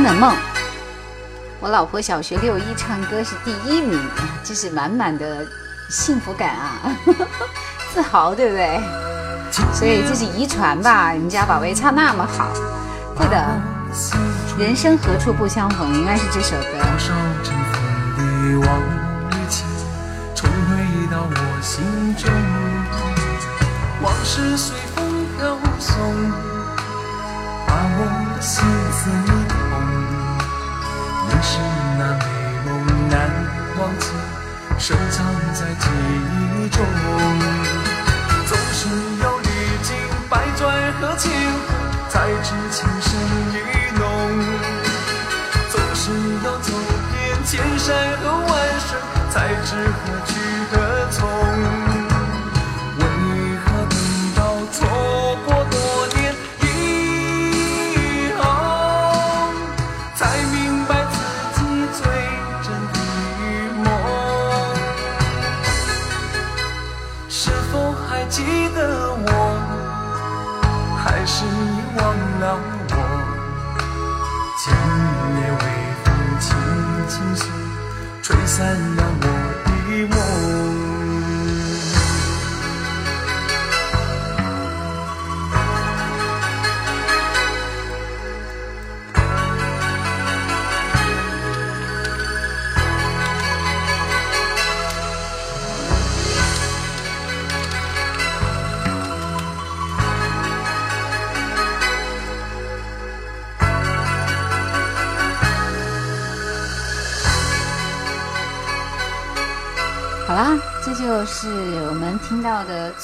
[0.03, 0.35] 的梦。
[1.59, 3.99] 我老婆小学六一唱歌是第一名，
[4.43, 5.45] 这是满满的
[5.89, 6.91] 幸福感啊，
[7.93, 8.81] 自豪，对不对？
[9.73, 11.11] 所以这是遗传吧？
[11.11, 12.49] 你们家宝贝唱那么好，
[13.17, 13.61] 对的。
[14.57, 16.65] 人生何处不相逢，应该是这首歌。
[24.01, 25.95] 往，事随风飘送，
[27.67, 27.99] 把我
[28.35, 29.09] 的心刺
[33.83, 34.07] 忘记，
[34.79, 36.79] 深藏在记忆中。
[38.47, 38.87] 总是
[39.21, 39.49] 要历
[39.83, 39.93] 经
[40.29, 40.63] 百转
[41.01, 41.67] 和千回，
[42.09, 43.19] 才知情深
[43.51, 43.59] 意
[43.99, 44.01] 浓。
[45.69, 46.01] 总是
[46.45, 46.71] 要走
[47.11, 48.51] 遍千山和万
[48.87, 48.95] 水，
[49.31, 49.75] 才知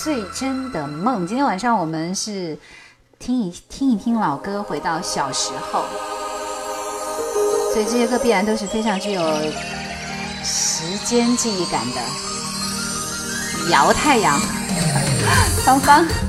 [0.02, 1.28] 最真的梦。
[1.28, 2.58] 今天晚上我们是
[3.20, 5.84] 听一听一听老歌，回到小时候，
[7.74, 9.22] 所以这些歌必然都是非常具有
[10.42, 12.02] 时间记忆感的。
[13.72, 14.40] 摇太阳，
[15.66, 16.29] 芳芳。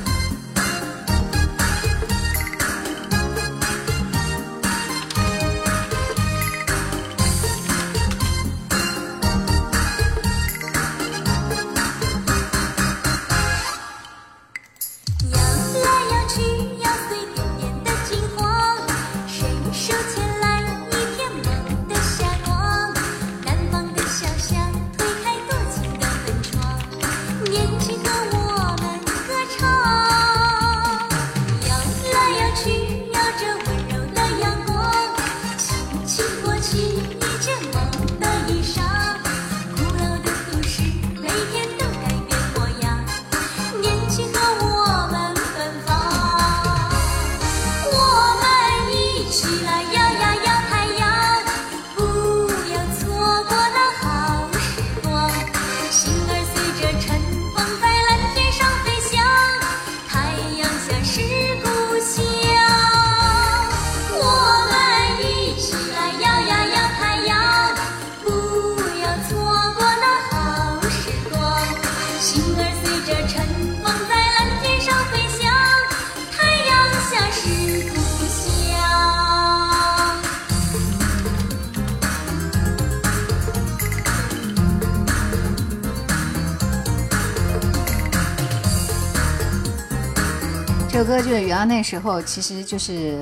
[91.30, 93.20] 对原来那时候其实就是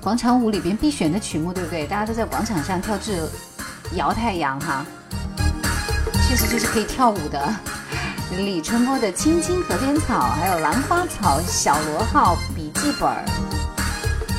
[0.00, 1.86] 广场舞里边必选的曲目，对不对？
[1.86, 3.28] 大家都在广场上跳这
[3.96, 4.82] 摇太阳哈，
[6.26, 7.54] 确实就是可以跳舞的。
[8.38, 13.10] 李春波的《青青河边草》，还有《兰花草》、小螺号笔记本，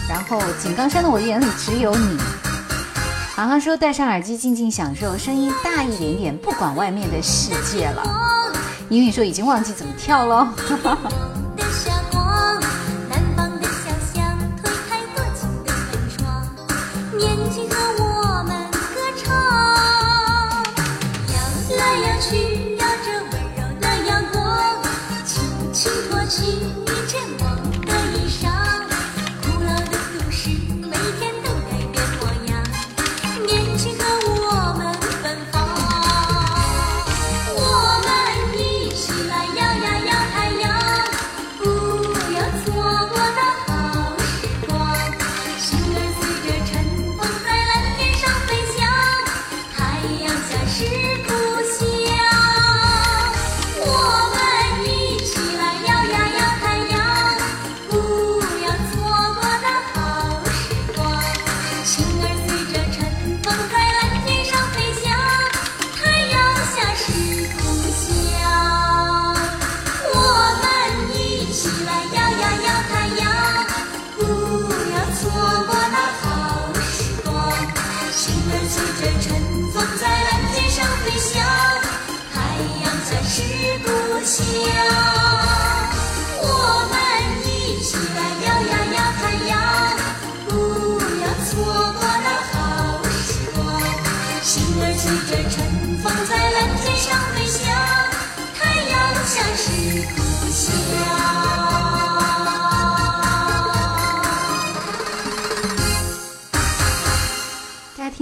[0.09, 2.17] 然后井冈山的《我的眼里只有你》。
[3.35, 8.03] 航航说戴上耳机静静享受，声音大一点点，不管外面的世界了。
[8.89, 10.47] 英语说已经忘记怎么跳喽。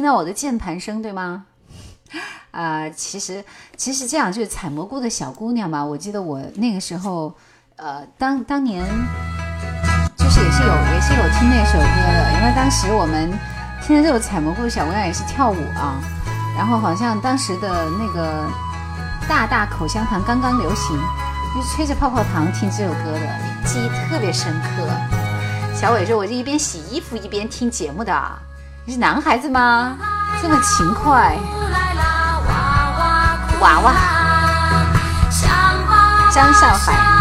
[0.10, 1.45] 到我的键盘声对吗？
[2.49, 3.45] 啊、其实
[3.78, 5.86] 其实这样就是采蘑菇的小姑娘嘛。
[5.86, 7.32] 我记得我那个时候，
[7.76, 8.84] 呃，当当年
[10.18, 13.32] 就是也是有也是有听那首歌的，因为当时我们
[13.84, 16.01] 听的这首采蘑菇的小姑娘也是跳舞啊，
[16.57, 18.49] 然后好像当时的那个
[19.28, 20.97] 大大口香糖刚刚流行，
[21.53, 23.30] 就吹着泡泡糖听这首歌的，
[23.64, 24.89] 记忆特别深刻。
[25.76, 28.12] 小伟说：“我就一边洗衣服一边听节目的，
[28.89, 29.95] 你是男孩子吗？
[30.41, 31.37] 这么勤快。”
[33.61, 33.93] 娃娃，
[36.33, 37.18] 张韶涵。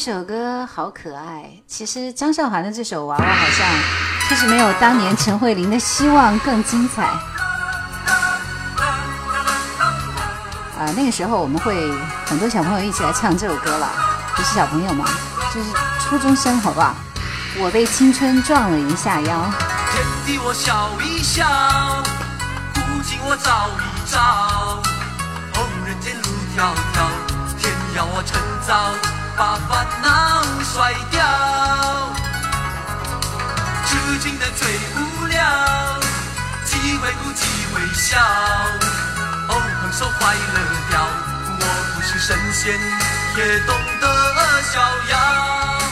[0.00, 1.50] 这首歌好可爱。
[1.66, 3.66] 其实张韶涵的这首《娃娃》好像
[4.28, 7.02] 确实没有当年陈慧琳的《希望》更精彩。
[10.78, 11.90] 啊，那个时候我们会
[12.26, 13.90] 很多小朋友一起来唱这首歌了，
[14.36, 15.04] 不是小朋友吗？
[15.52, 15.66] 就是
[15.98, 16.94] 初中生，好不好？
[17.58, 19.50] 我被青春撞了一下腰。
[19.90, 21.44] 天地我笑一笑，
[22.72, 24.80] 古今我照一照，
[25.54, 27.08] 哦，人间路迢迢，
[27.58, 28.92] 天要我趁早
[29.38, 31.22] 把烦恼甩掉。
[33.86, 34.66] 痴情的最
[34.96, 35.38] 无聊，
[36.64, 38.18] 机会不机会笑，
[39.48, 40.58] 哦，横手坏了
[40.90, 41.06] 掉，
[41.60, 41.62] 我
[41.94, 42.74] 不是神仙，
[43.36, 44.04] 也懂得
[44.72, 45.87] 逍遥。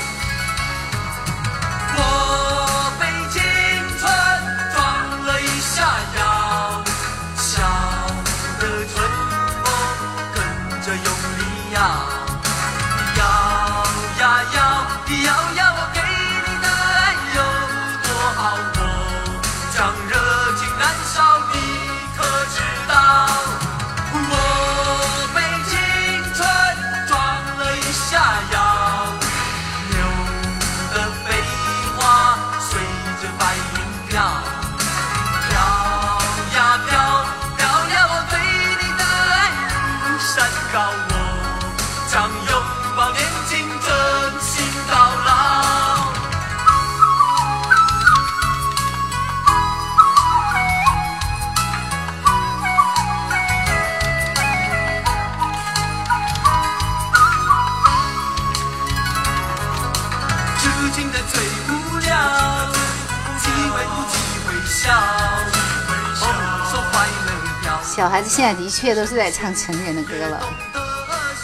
[68.16, 70.40] 孩子现在的确都是在唱成人的歌了。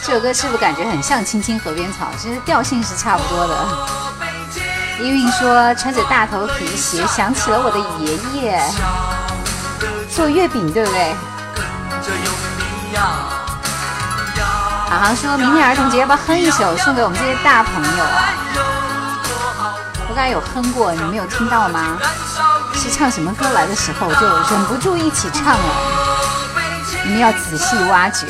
[0.03, 2.07] 这首歌是不是感觉很像《青青河边草》？
[2.19, 3.69] 其实调性是差不多的。
[4.99, 8.59] 依韵说穿着大头皮鞋，想起了我的爷爷
[10.09, 11.15] 做月饼，对不对？
[14.89, 18.33] 好好说明天儿童节要不要哼一首送给我们这些大朋友啊？
[20.09, 21.99] 我刚才有哼过，你们有听到吗？
[22.75, 25.92] 是唱什么歌来的时候就忍不住一起唱了，
[27.05, 28.27] 你们要仔细挖掘。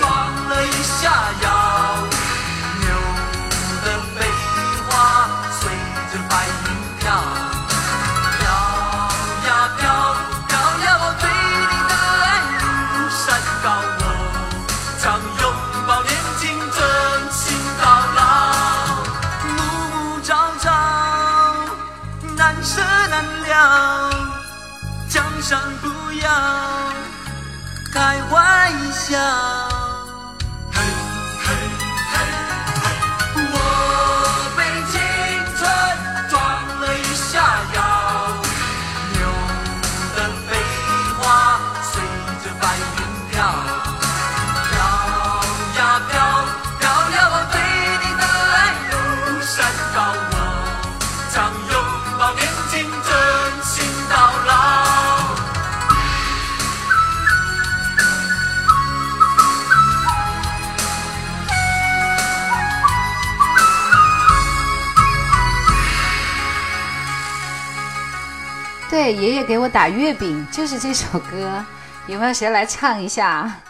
[69.13, 71.65] 爷爷给我打月饼，就是这首歌，
[72.09, 73.61] 有没有谁来唱一下？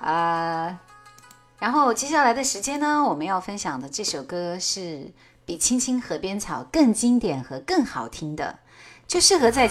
[0.00, 0.78] 呃，
[1.58, 5.12] 然后接下来的时间呢，我们要分享的这首歌是
[5.44, 8.58] 比《青青河边草》更经典和更好听的，
[9.06, 9.68] 就适合在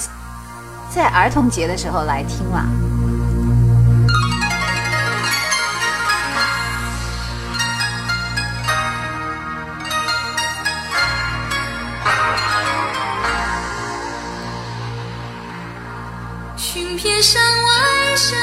[0.93, 2.98] 在儿童节的时候来听啦。
[17.21, 18.39] 寻遍山外山，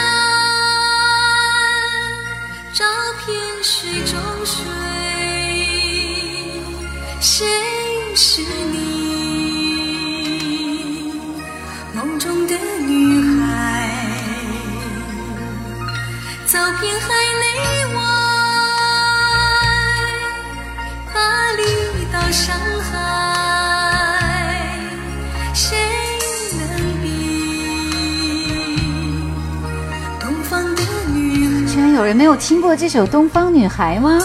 [2.75, 2.85] 照
[3.25, 4.65] 片水中水，
[7.21, 7.47] 谁
[8.15, 8.86] 是你？
[32.39, 34.19] 听过这首《东方女孩》吗？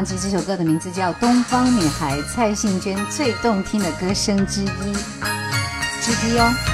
[0.00, 4.94] 忘记这首歌的名字叫《东方女孩》，蔡幸娟最动听的歌声之一
[6.00, 6.69] 之一哦。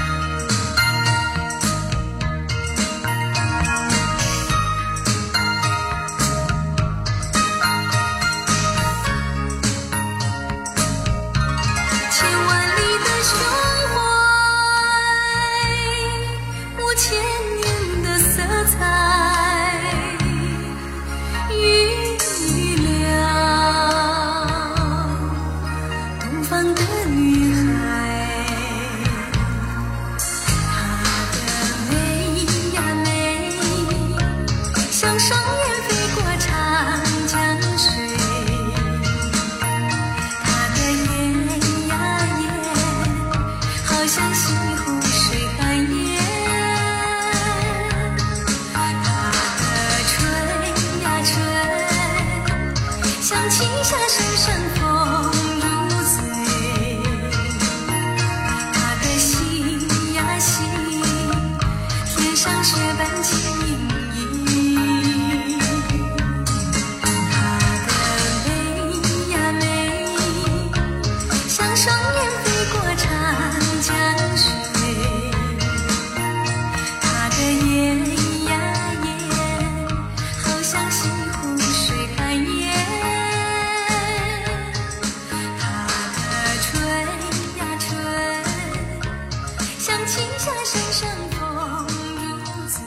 [89.86, 92.82] 像青霞深深风入嘴。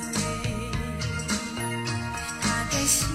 [2.41, 3.07] 她的心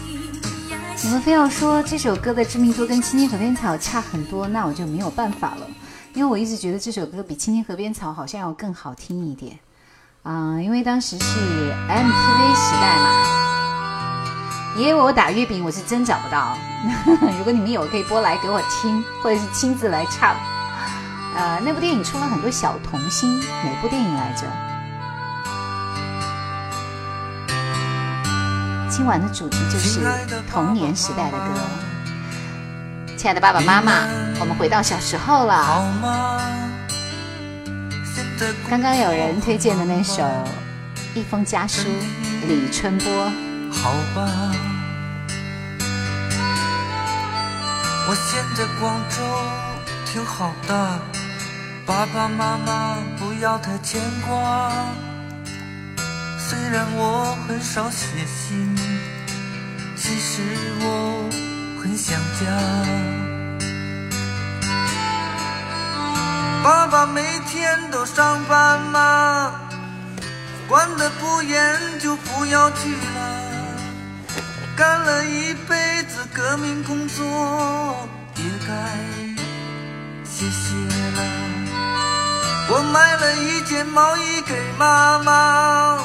[0.70, 5.66] 呀你们非要说这首歌的知名度跟《青青河边草》差很多，那我就没有办法了，
[6.14, 9.58] 因为我一直觉得这首歌比《青青河边草》好像要更好听一点
[10.22, 11.24] 啊、因为当时是
[11.86, 13.10] MTV 时代嘛。
[14.78, 16.56] 爷爷为我打月饼，我是真找不到。
[17.36, 20.34] 如果你们有，可以播来给我听，或者是亲自来唱。
[21.36, 24.46] 呃，那部电影出了很多小童星，哪部电影来着？
[28.88, 30.00] 今晚的主题就是
[30.50, 31.44] 童年时代的歌。
[33.16, 34.06] 亲爱的爸爸妈妈，
[34.38, 35.82] 我们回到小时候了。
[38.70, 40.22] 刚刚有人推荐的那首
[41.14, 41.88] 《一封家书》，
[42.46, 43.32] 李春波。
[43.72, 44.30] 好吧，
[48.08, 49.16] 我现在广州
[50.06, 50.98] 挺好的，
[51.86, 54.72] 爸爸妈妈不要太牵挂。
[56.38, 58.74] 虽然我很少写信，
[59.94, 60.40] 其实
[60.80, 61.28] 我
[61.82, 62.46] 很想家。
[66.62, 69.60] 爸爸每天都上班吗？
[70.66, 73.44] 管得不严就不要去了。
[74.74, 78.74] 干了一辈子革命工作，也该
[80.24, 80.74] 歇歇
[81.16, 81.43] 了。
[82.66, 85.98] 我买了一件毛衣给妈妈，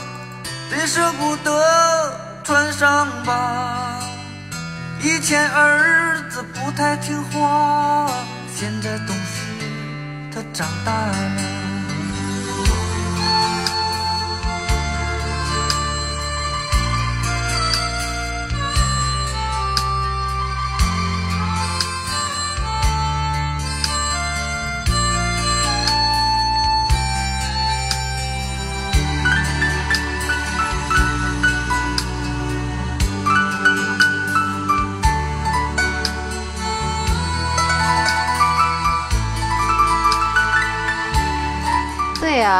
[0.69, 4.01] 别舍不得穿上吧。
[5.01, 8.11] 以前儿子不太听话，
[8.53, 9.41] 现在懂事，
[10.33, 11.68] 他长大了。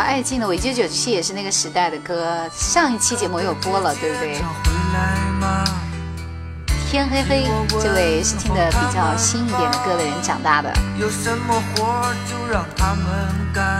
[0.02, 4.42] 爱静的《我九九七》也是那个时代的歌，上一期节目有播了，对不对？
[6.90, 7.48] 天黑黑，
[7.80, 10.74] 这位是听的比较新一点的歌的人长大的。
[10.98, 13.06] 有什么活就让他们
[13.54, 13.78] 干，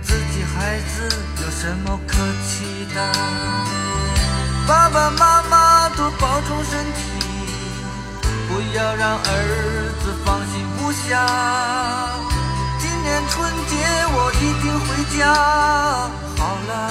[0.00, 1.08] 自己孩子
[1.42, 2.16] 有什么可
[2.46, 3.12] 气的？
[4.66, 7.02] 爸爸妈妈多保重身体，
[8.48, 12.15] 不要让儿子放心不下。
[13.06, 13.72] 今年春节
[14.16, 14.86] 我一定回
[15.16, 15.32] 家。
[16.36, 16.90] 好了，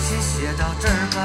[0.00, 1.20] 先写到这儿吧。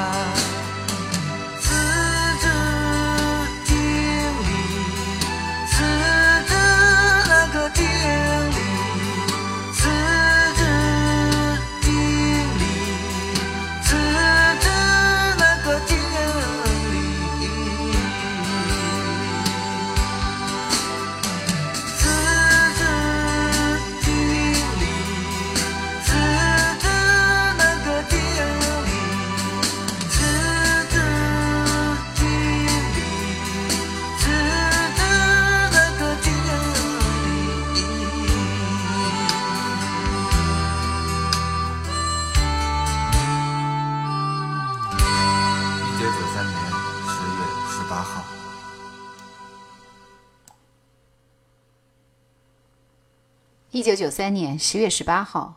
[53.88, 55.54] 九九三年十月十八号，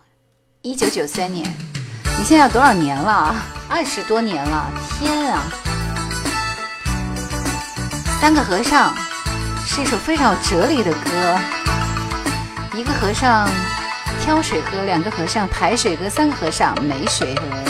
[0.62, 1.45] 一九九三年，
[2.16, 3.35] 你现在多少年了？
[3.68, 4.70] 二十多年了，
[5.01, 5.43] 天啊！
[8.20, 8.95] 三个和尚
[9.66, 11.41] 是一首非常有哲理的歌，
[12.76, 13.51] 一个和尚
[14.20, 17.70] 挑水喝，两个和尚抬水喝，三个和尚没水喝。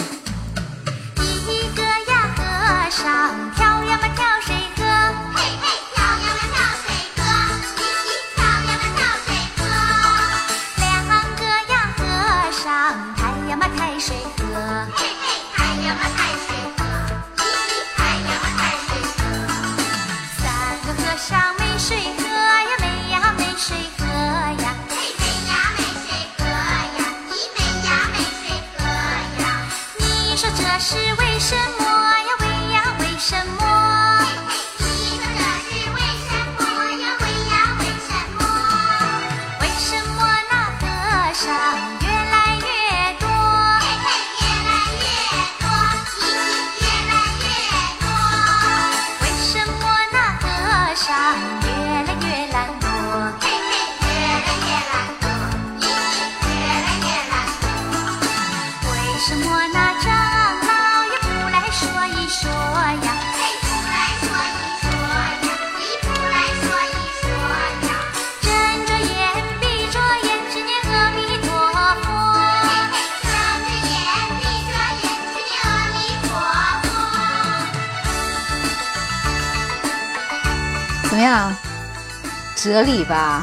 [82.71, 83.43] 哲理吧？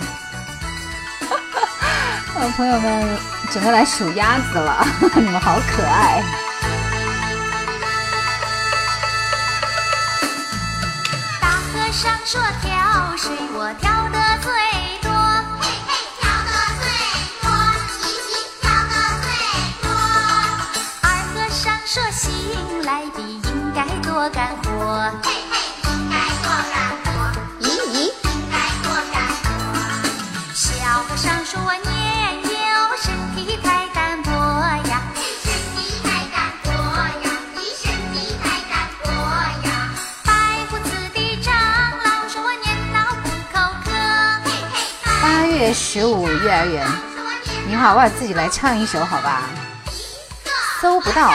[2.55, 3.17] 朋友们
[3.51, 6.23] 准备来数鸭子了， 你们好可爱。
[45.77, 46.85] 十五幼儿园，
[47.67, 49.43] 你好，我自己来唱一首好吧？
[50.81, 51.31] 搜不到。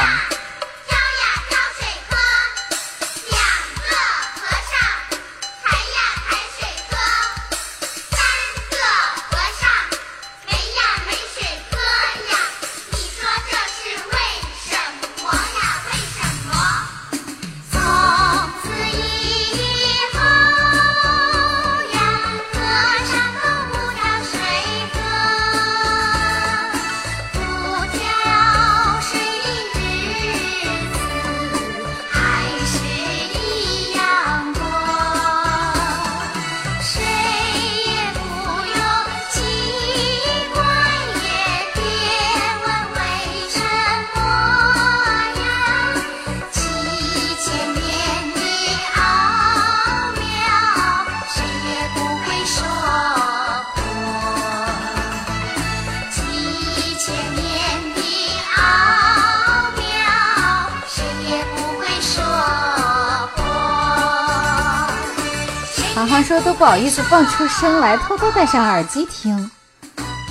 [66.62, 69.50] 不好意思放出声来，偷偷戴上耳机听。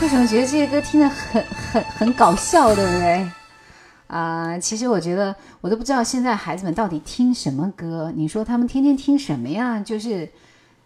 [0.01, 3.29] 为什么觉得这些歌听得很很很搞笑，对不对？
[4.07, 8.13] 啊、其实我觉得我都不知道现在孩子们到底听什么歌。
[8.15, 9.81] 你说他们天天听什么呀？
[9.81, 10.29] 就是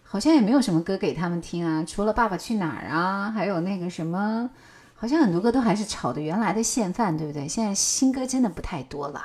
[0.02, 4.50] 好像也没有什么歌给他们听啊，除了《爸爸去哪儿》啊，还有那个什么，
[4.96, 7.48] 好像很多歌都还是炒的原来的现饭，对不对？
[7.48, 9.22] 现在新歌真的不太多了。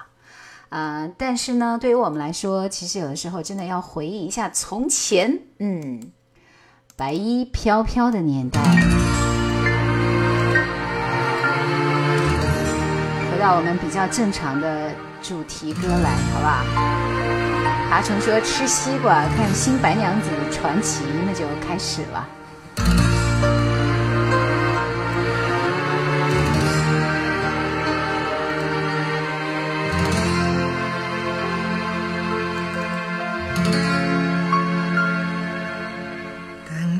[0.71, 6.13] 啊、但是呢，对于我们来说，其实有的时候真的要回忆一下从前，嗯，
[6.97, 8.61] 白衣飘飘的年代。
[13.33, 16.65] 回到我们比较正常的主题歌来，好不好？
[17.91, 22.29] 爬虫说吃西瓜看《新白娘子传奇》，那就开始了。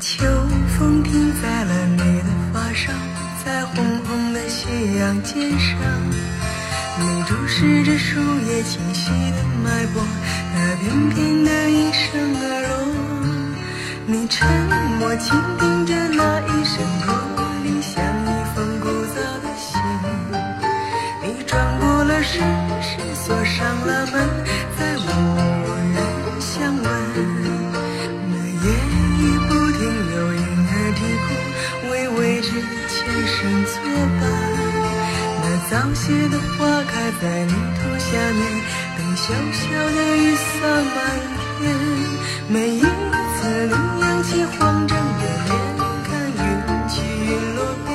[0.01, 0.25] 秋
[0.79, 2.91] 风停在了你的发梢，
[3.45, 5.77] 在红红的夕阳肩上。
[6.97, 10.01] 你注视着树叶清晰的脉搏，
[10.55, 12.71] 那片片的一声而落。
[14.07, 14.49] 你沉
[14.97, 17.13] 默倾听着那一声驼
[17.63, 19.79] 铃，像一封古早的信。
[21.21, 22.41] 你转过了身，
[22.81, 24.50] 是锁上了门。
[33.41, 33.73] 生作
[34.19, 34.21] 伴。
[35.41, 38.05] 那早谢的花开在泥土下
[38.37, 38.41] 面，
[38.95, 39.61] 等小小
[39.95, 40.49] 的雨洒
[40.93, 40.95] 满
[41.57, 41.59] 天。
[42.49, 42.85] 每一次
[43.65, 45.49] 你扬起慌张的脸，
[46.03, 46.39] 看云
[46.87, 46.93] 起
[47.25, 47.89] 云落变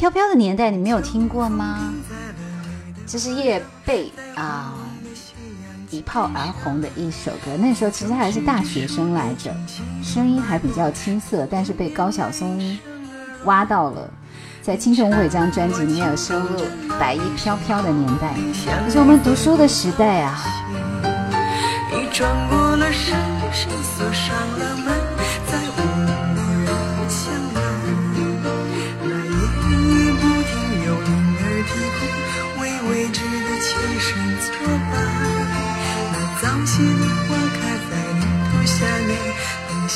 [0.00, 1.92] 飘飘的年代，你没有听过吗？
[3.06, 4.72] 这是叶蓓啊，
[5.90, 7.50] 一炮而红的一首歌。
[7.58, 9.54] 那时候其实还是大学生来着，
[10.02, 12.78] 声音还比较青涩，但是被高晓松
[13.44, 14.10] 挖到了。
[14.62, 16.60] 在《青春无悔》这张专辑里面有收录
[16.98, 18.28] 《白衣飘飘的年代》，
[18.86, 20.42] 这是我们读书的时代啊。
[21.92, 23.18] 你穿过了深
[23.52, 24.94] 深锁上了门，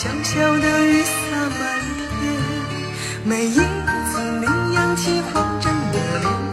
[0.04, 1.60] 小小的雨洒满
[2.20, 2.20] 天。
[3.24, 6.43] 每一次你扬起慌张的脸，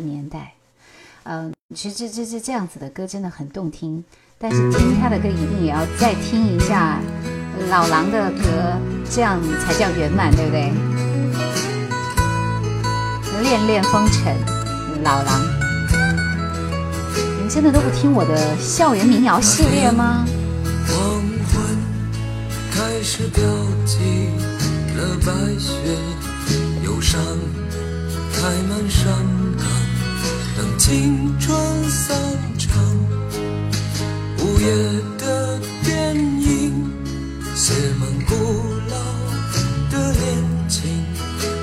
[0.00, 0.54] 年代，
[1.24, 4.04] 嗯、其实这这这这样子的歌真的很动听，
[4.38, 6.98] 但是听他的歌一定也要再听一下
[7.68, 8.78] 老狼的歌，
[9.10, 10.72] 这样才叫圆满，对不对？
[13.42, 14.36] 恋恋风尘，
[15.02, 15.40] 老狼，
[17.16, 20.26] 你们真的都不听我的校园民谣系列吗？
[20.86, 20.98] 黄
[21.48, 21.78] 昏
[22.70, 23.42] 开始飘
[23.86, 24.28] 起
[24.94, 25.72] 了白雪，
[26.84, 27.18] 忧伤
[28.34, 29.10] 开满山
[30.60, 31.58] 等青春
[31.88, 32.14] 散
[32.58, 32.84] 场。
[34.40, 34.66] 午夜
[35.16, 36.84] 的电影
[37.54, 38.34] 写满古
[38.90, 38.96] 老
[39.90, 40.22] 的恋
[40.68, 40.82] 情，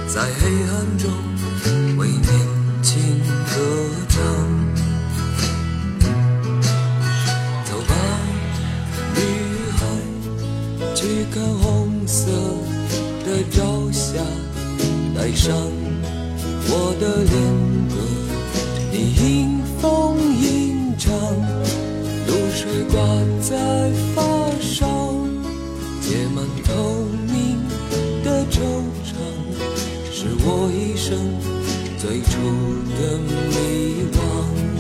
[0.08, 1.12] 在黑暗中
[1.98, 2.26] 为年
[2.82, 3.54] 轻歌
[4.10, 4.18] 唱。
[7.66, 7.94] 走吧。
[9.14, 9.20] 女
[9.78, 9.86] 孩，
[10.96, 12.32] 去看红色
[13.24, 14.24] 的朝霞，
[15.16, 15.56] 带上
[16.70, 17.38] 我的恋，
[19.00, 22.98] 你迎风吟唱，露水挂
[23.40, 24.24] 在发
[24.60, 24.88] 梢，
[26.02, 27.62] 结满透明
[28.24, 28.58] 的惆
[29.06, 29.14] 怅，
[30.12, 31.16] 是我一生
[32.00, 32.42] 最初
[32.98, 34.77] 的迷惘。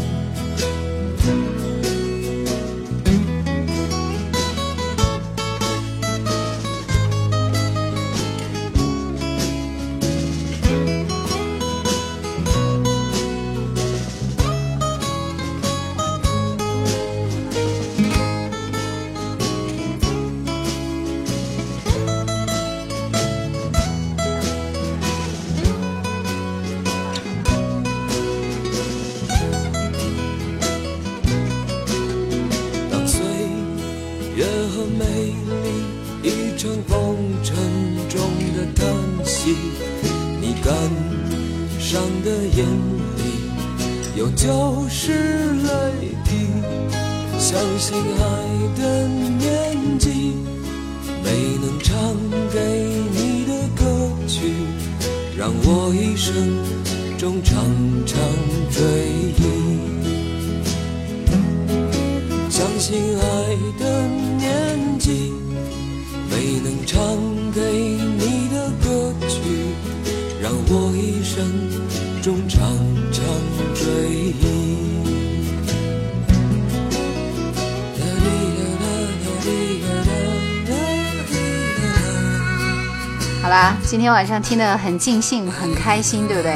[84.07, 86.53] 今天晚上听得很尽兴，很开心，对不对？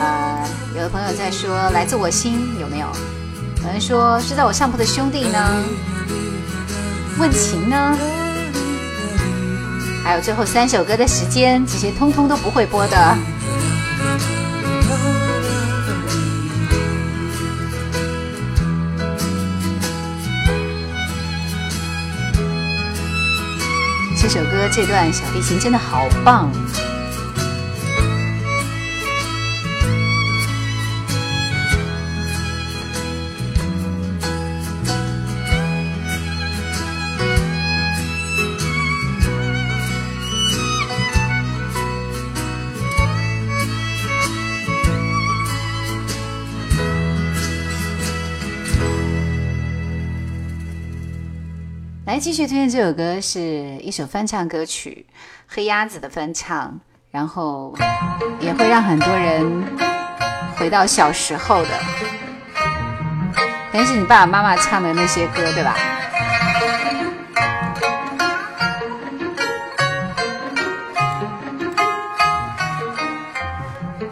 [0.00, 2.86] 呃，有的朋友在说来自我心有没有？
[3.62, 5.62] 有人说是在我上铺的兄弟呢？
[7.18, 7.94] 问情呢？
[10.02, 13.18] 还有最后三首歌的时间，这些通通都不会播的。
[24.74, 26.50] 这段小提琴真的好棒。
[52.22, 53.40] 继续推荐这首歌，是
[53.80, 55.04] 一首翻唱歌曲，
[55.48, 56.78] 黑鸭子的翻唱，
[57.10, 57.76] 然后
[58.38, 59.64] 也会让很多人
[60.54, 61.70] 回到小时候的，
[63.72, 65.76] 可能是你爸爸妈妈唱的那些歌，对吧？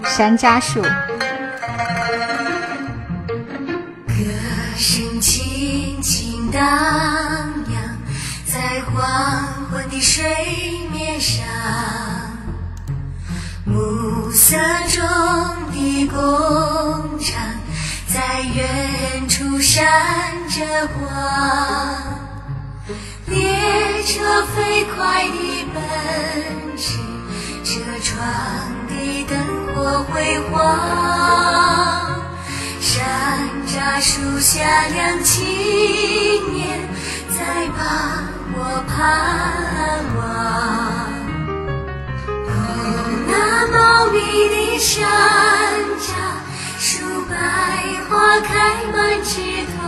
[0.04, 0.82] 山楂树。
[0.82, 0.90] 歌
[4.76, 6.60] 声轻轻荡
[14.30, 14.56] 暮色
[14.88, 15.02] 中
[15.72, 17.34] 的工厂
[18.06, 19.84] 在远处闪
[20.48, 21.08] 着光，
[23.26, 25.82] 列车飞快地奔
[26.78, 27.00] 驰，
[27.64, 28.22] 车窗
[28.86, 28.94] 的
[29.28, 29.34] 灯
[29.74, 32.20] 火辉煌。
[32.80, 35.42] 山楂树下两青
[36.54, 36.78] 年
[37.36, 38.22] 在把
[38.54, 40.79] 我盼望。
[43.30, 45.08] 那茂密的山
[46.00, 46.10] 楂
[46.78, 47.32] 树，百
[48.08, 49.78] 花开满枝头。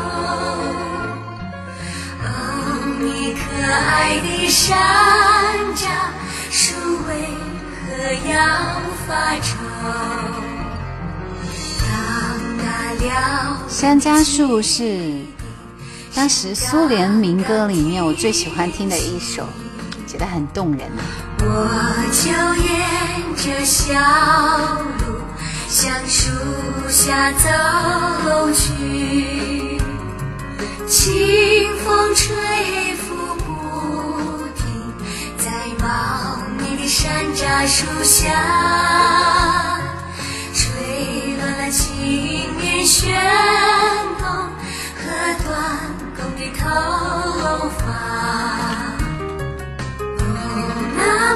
[2.22, 2.26] 哦，
[3.00, 4.70] 你可爱的山
[5.74, 5.82] 楂
[6.50, 6.74] 树，
[7.08, 7.10] 为
[7.74, 7.88] 何
[8.30, 8.34] 要
[9.06, 9.50] 发愁？
[13.68, 15.10] 山楂树是
[16.14, 19.44] 当时苏联民歌里面我最喜欢听的一首，
[20.12, 20.90] 觉得很动人。
[21.40, 21.44] 我
[22.12, 22.28] 就
[22.62, 23.94] 沿着小
[24.98, 25.22] 路
[25.68, 26.28] 向树
[26.90, 29.80] 下走去，
[30.86, 34.92] 清风吹拂不停，
[35.38, 35.86] 在茂
[36.58, 38.20] 密的山楂树下。
[40.52, 40.60] 吹
[41.38, 41.88] 乱了青
[42.60, 43.18] 年旋
[44.20, 44.28] 风
[44.94, 45.00] 和
[45.42, 45.50] 短
[46.14, 46.60] 弓的头
[47.78, 47.82] 发。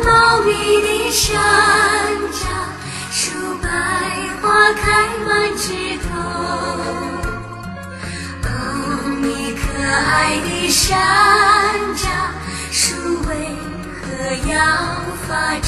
[0.04, 0.50] 茂密
[0.82, 1.34] 的山
[2.32, 2.44] 楂
[3.10, 3.68] 树，百
[4.40, 6.06] 花开满枝头。
[8.44, 8.48] 哦，
[9.22, 10.86] 你可爱的山
[11.96, 12.04] 楂
[12.70, 12.94] 树，
[13.28, 13.30] 为
[14.02, 14.04] 何
[14.50, 14.54] 要
[15.26, 15.66] 发愁？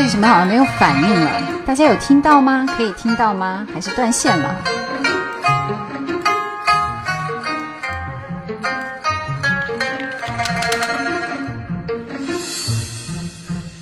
[0.00, 1.30] 为什么好像没有反应了？
[1.66, 2.66] 大家有听到吗？
[2.74, 3.66] 可以听到吗？
[3.74, 4.56] 还是断线了？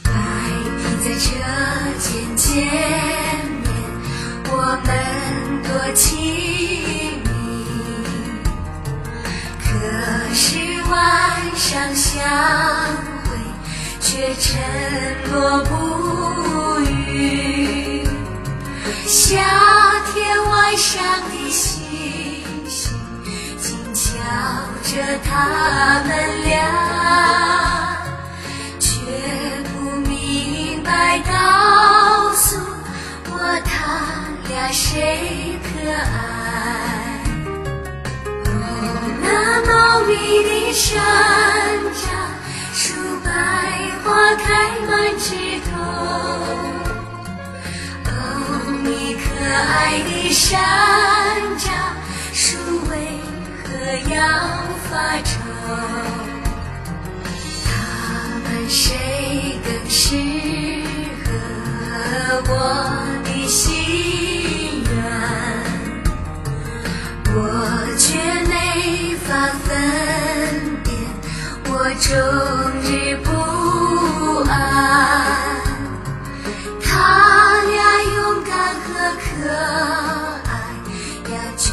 [0.07, 0.11] 爱
[0.77, 1.37] 停在车
[2.01, 2.65] 间见
[3.63, 3.71] 面，
[4.51, 4.91] 我们
[5.63, 6.19] 多亲
[7.23, 7.31] 密。
[9.63, 9.69] 可
[10.35, 10.59] 是
[10.91, 11.01] 晚
[11.55, 12.19] 上相
[13.23, 13.31] 会，
[14.01, 14.59] 却沉
[15.31, 15.78] 默不
[19.29, 19.37] 夏
[20.15, 21.85] 天晚上的星
[22.67, 22.99] 星，
[23.61, 24.09] 静瞧
[24.83, 26.57] 着他们俩。
[28.81, 28.89] 却
[29.65, 32.59] 不明白告诉
[33.31, 33.37] 我
[33.67, 34.01] 他
[34.49, 37.21] 俩谁可爱。
[38.47, 38.49] 哦，
[39.21, 39.27] 那
[39.67, 41.05] 茂密的山
[41.93, 42.01] 楂
[42.73, 43.29] 树，百
[44.03, 44.47] 花开
[44.87, 44.89] 满
[45.19, 45.37] 枝。
[49.49, 50.61] 可爱的山
[51.57, 51.71] 楂
[52.35, 52.59] 树
[52.91, 53.19] 为
[53.65, 53.71] 何
[54.15, 54.21] 要
[54.91, 55.41] 发愁？
[57.65, 57.67] 他
[58.45, 60.05] 们谁更适
[61.25, 61.31] 合
[62.47, 62.53] 我
[63.25, 64.93] 的心愿？
[67.35, 67.35] 我
[67.97, 68.05] 却
[68.45, 69.29] 没法
[69.65, 69.67] 分
[70.85, 70.93] 辨，
[71.71, 72.07] 我终
[72.83, 73.27] 日不
[74.51, 75.68] 安。
[79.49, 80.55] 和可爱
[81.33, 81.67] 呀，全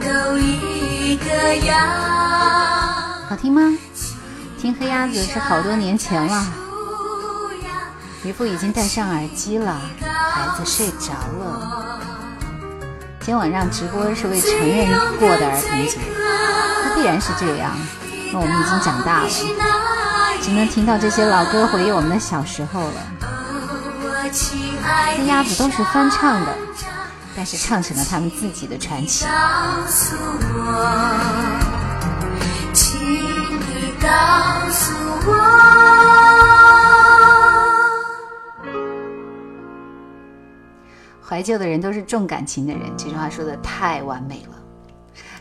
[0.00, 1.78] 都一个样。
[3.28, 3.60] 好听吗？
[4.58, 6.46] 听黑鸭子是好多年前了，
[8.22, 12.00] 渔夫已经戴上耳机了，孩子睡着了。
[13.20, 15.98] 今天晚上直播是为成人过的儿童节，
[16.84, 17.72] 那必然是这样，
[18.32, 19.28] 那我们已经长大了，
[20.40, 23.02] 只能听到这些老歌回忆我们的小时候了。
[25.16, 26.54] 黑鸭子都是翻唱的，
[27.36, 29.24] 但是唱成了他们自己的传奇。
[29.24, 29.30] 告
[29.86, 30.60] 诉我，
[32.72, 34.08] 请你告
[34.70, 34.94] 诉
[35.26, 35.34] 我。
[41.26, 44.54] 怀旧的人都是重感情的人，这句话说的太完美了。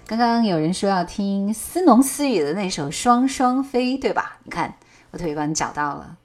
[0.08, 4.38] 刚刚有人说要听思农思雨的那首《双双飞》，对吧？
[4.44, 4.74] 你看，
[5.12, 6.16] 我特别帮你找到了，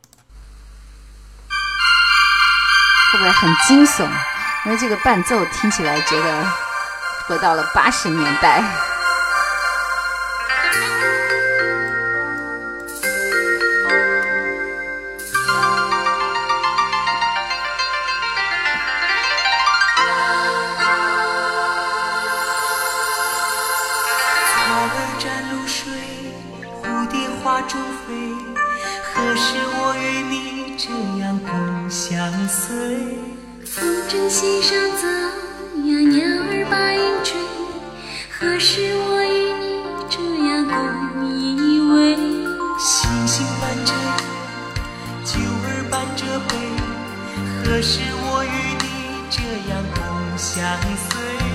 [3.12, 4.08] 会不会很惊悚？
[4.64, 6.46] 因为这个伴奏听起来觉得
[7.26, 8.62] 回到了八十年代。
[47.68, 48.48] 何时我与
[48.82, 51.47] 你这样共相随？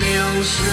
[0.00, 0.66] 流水。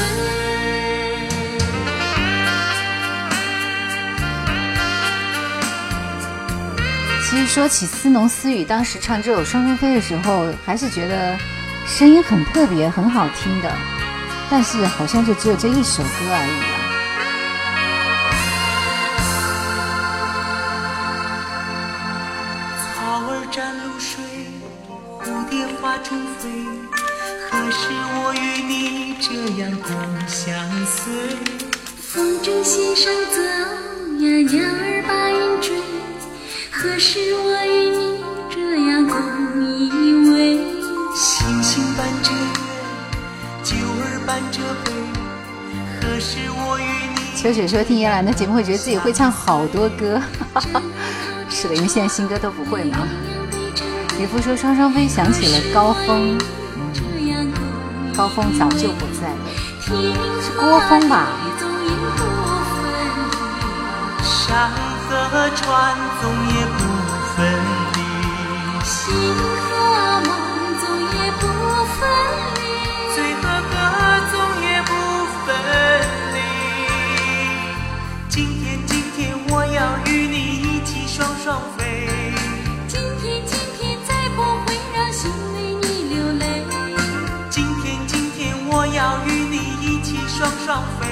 [7.29, 11.37] 其实说起思农思雨，当时唱这首《双双飞》的时候，还是觉得
[11.87, 13.73] 声音很特别、很好听的，
[14.49, 16.70] 但是好像就只有这一首歌而已
[47.51, 50.21] 或者说听叶兰的节目会觉得自己会唱好多歌，
[51.51, 52.99] 是的，因为现在新歌都不会嘛。
[54.17, 56.37] 渔夫说双双飞想起了高峰，
[58.15, 59.37] 高峰早就不在了，
[59.83, 61.27] 是郭峰吧？
[90.61, 91.07] 起双双飞。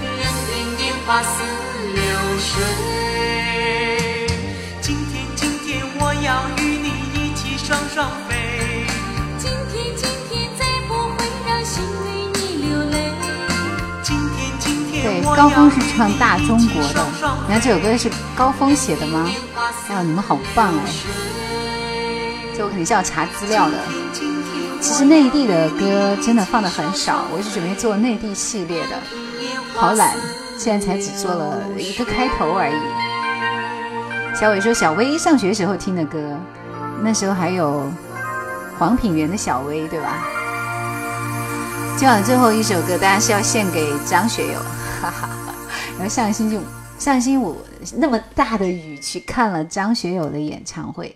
[0.00, 1.28] 任凭年华似
[1.94, 2.02] 流
[2.38, 2.50] 水。
[4.80, 8.84] 今天，今天我要与你一起双双飞。
[9.38, 12.96] 今天，今天再不会让心为你流泪。
[14.02, 17.38] 今天，今天对，高峰是唱大中国的双双。
[17.46, 19.30] 你看这首歌是高峰写的吗？
[19.88, 20.90] 哎呦，你们好棒哎！
[22.56, 23.78] 这我肯定是要查资料的。
[24.96, 28.98] 今天，今天其实内地的歌真的放的很少，我是准备做内地系列的，
[29.74, 30.16] 好懒，
[30.56, 32.74] 现在才只做了一个开头而已。
[34.34, 36.38] 小伟说小薇上学时候听的歌，
[37.02, 37.90] 那时候还有
[38.78, 40.24] 黄品源的小薇，对吧？
[41.98, 44.58] 今晚最后一首歌，当然是要献给张学友，
[45.02, 45.28] 哈哈。
[45.98, 46.62] 然后上星期五，
[46.98, 47.60] 上星期五
[47.96, 51.14] 那么大的雨去看了张学友的演唱会，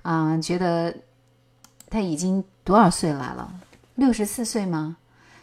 [0.00, 0.94] 啊、觉得
[1.90, 3.52] 他已经多少岁来了？
[3.94, 4.96] 六十四岁吗？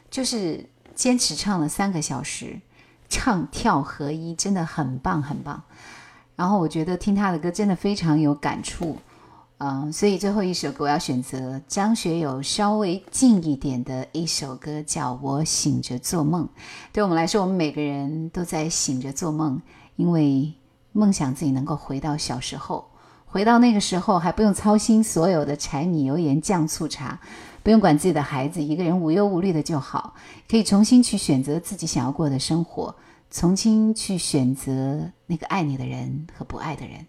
[0.10, 2.62] 就是坚持唱了三个小时，
[3.10, 5.62] 唱跳合一，真的很棒很棒。
[6.36, 8.98] 然后我觉得听他的歌真的非常有感触，
[9.58, 16.46] 嗯，所以最后一首歌我要选择张学友稍微近一点的一首歌，叫《我醒着做梦》。
[16.92, 19.62] 对我们来说，我们每个人都在醒着做梦，
[19.96, 20.54] 因为
[20.92, 22.90] 梦想自己能够回到小时候，
[23.36, 27.20] 回到那个时候还不用操心所有的柴米油盐酱醋茶，
[27.64, 30.14] 不用管自己的孩子，一个人无忧无虑的就好，
[30.49, 32.95] 可以重新去选择自己想要过的生活，
[33.30, 37.06] 重新去选择那个爱你的人和不爱的人。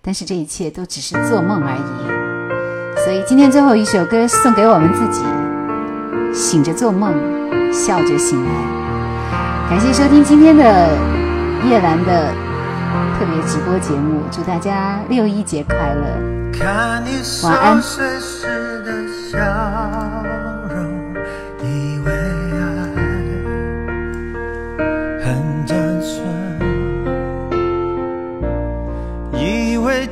[0.00, 3.04] 但是这一切都只是做梦而已。
[3.04, 5.22] 所以今天最后一首歌送给我们自己，
[6.32, 7.12] 醒着做梦，
[7.70, 9.68] 笑着醒来。
[9.68, 10.64] 感谢收听今天的
[11.68, 12.49] 叶兰的
[13.18, 16.04] 特别直播节目，祝大家六一节快乐。
[17.44, 17.80] 晚安，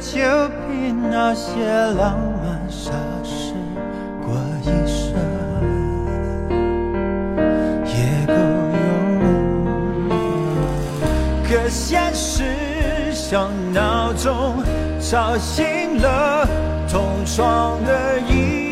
[0.01, 0.21] 就
[0.69, 1.67] 凭那些
[1.99, 2.93] 浪漫傻
[3.25, 3.53] 事
[4.25, 4.33] 过
[4.63, 5.13] 一生
[7.85, 7.93] 也
[8.27, 8.33] 够
[8.73, 10.09] 用。
[11.45, 12.45] 可现实
[13.31, 14.55] 像闹钟
[15.03, 16.49] 吵醒了
[16.91, 18.68] 同床的一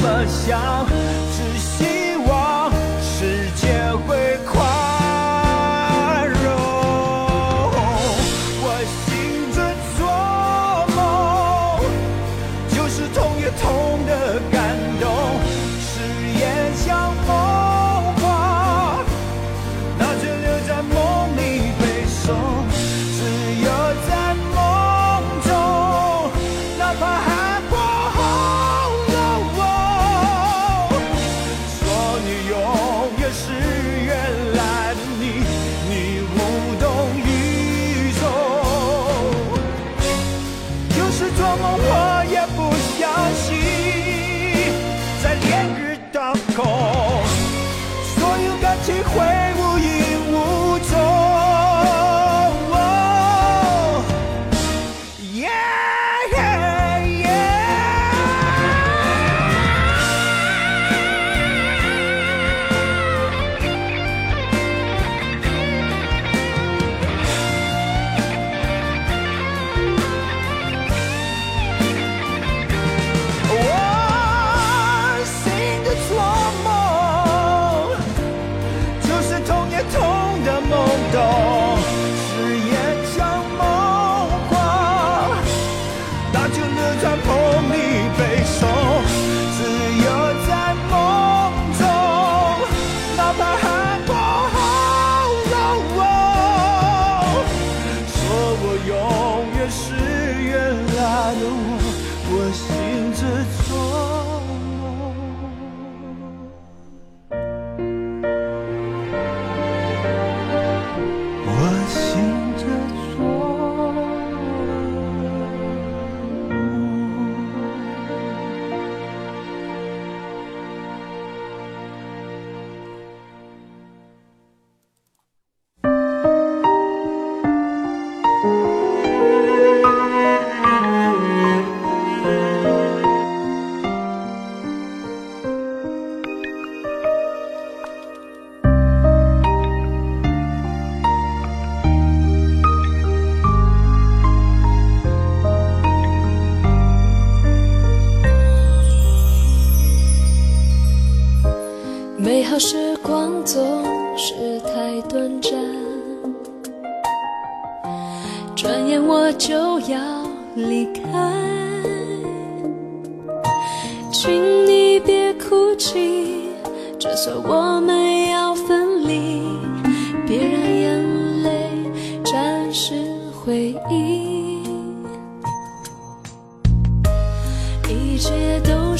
[0.00, 0.86] 么想，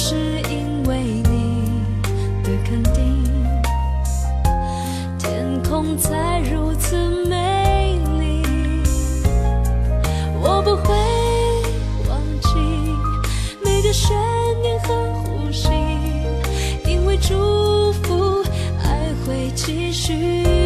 [0.01, 0.15] 是
[0.49, 1.83] 因为你
[2.45, 3.25] 的肯定，
[5.19, 6.97] 天空才如此
[7.29, 8.45] 美丽。
[10.41, 10.95] 我不会
[12.09, 12.49] 忘记
[13.65, 14.17] 每个悬
[14.63, 14.95] 念和
[15.25, 15.69] 呼吸，
[16.87, 18.41] 因为祝福，
[18.85, 20.58] 爱会继续。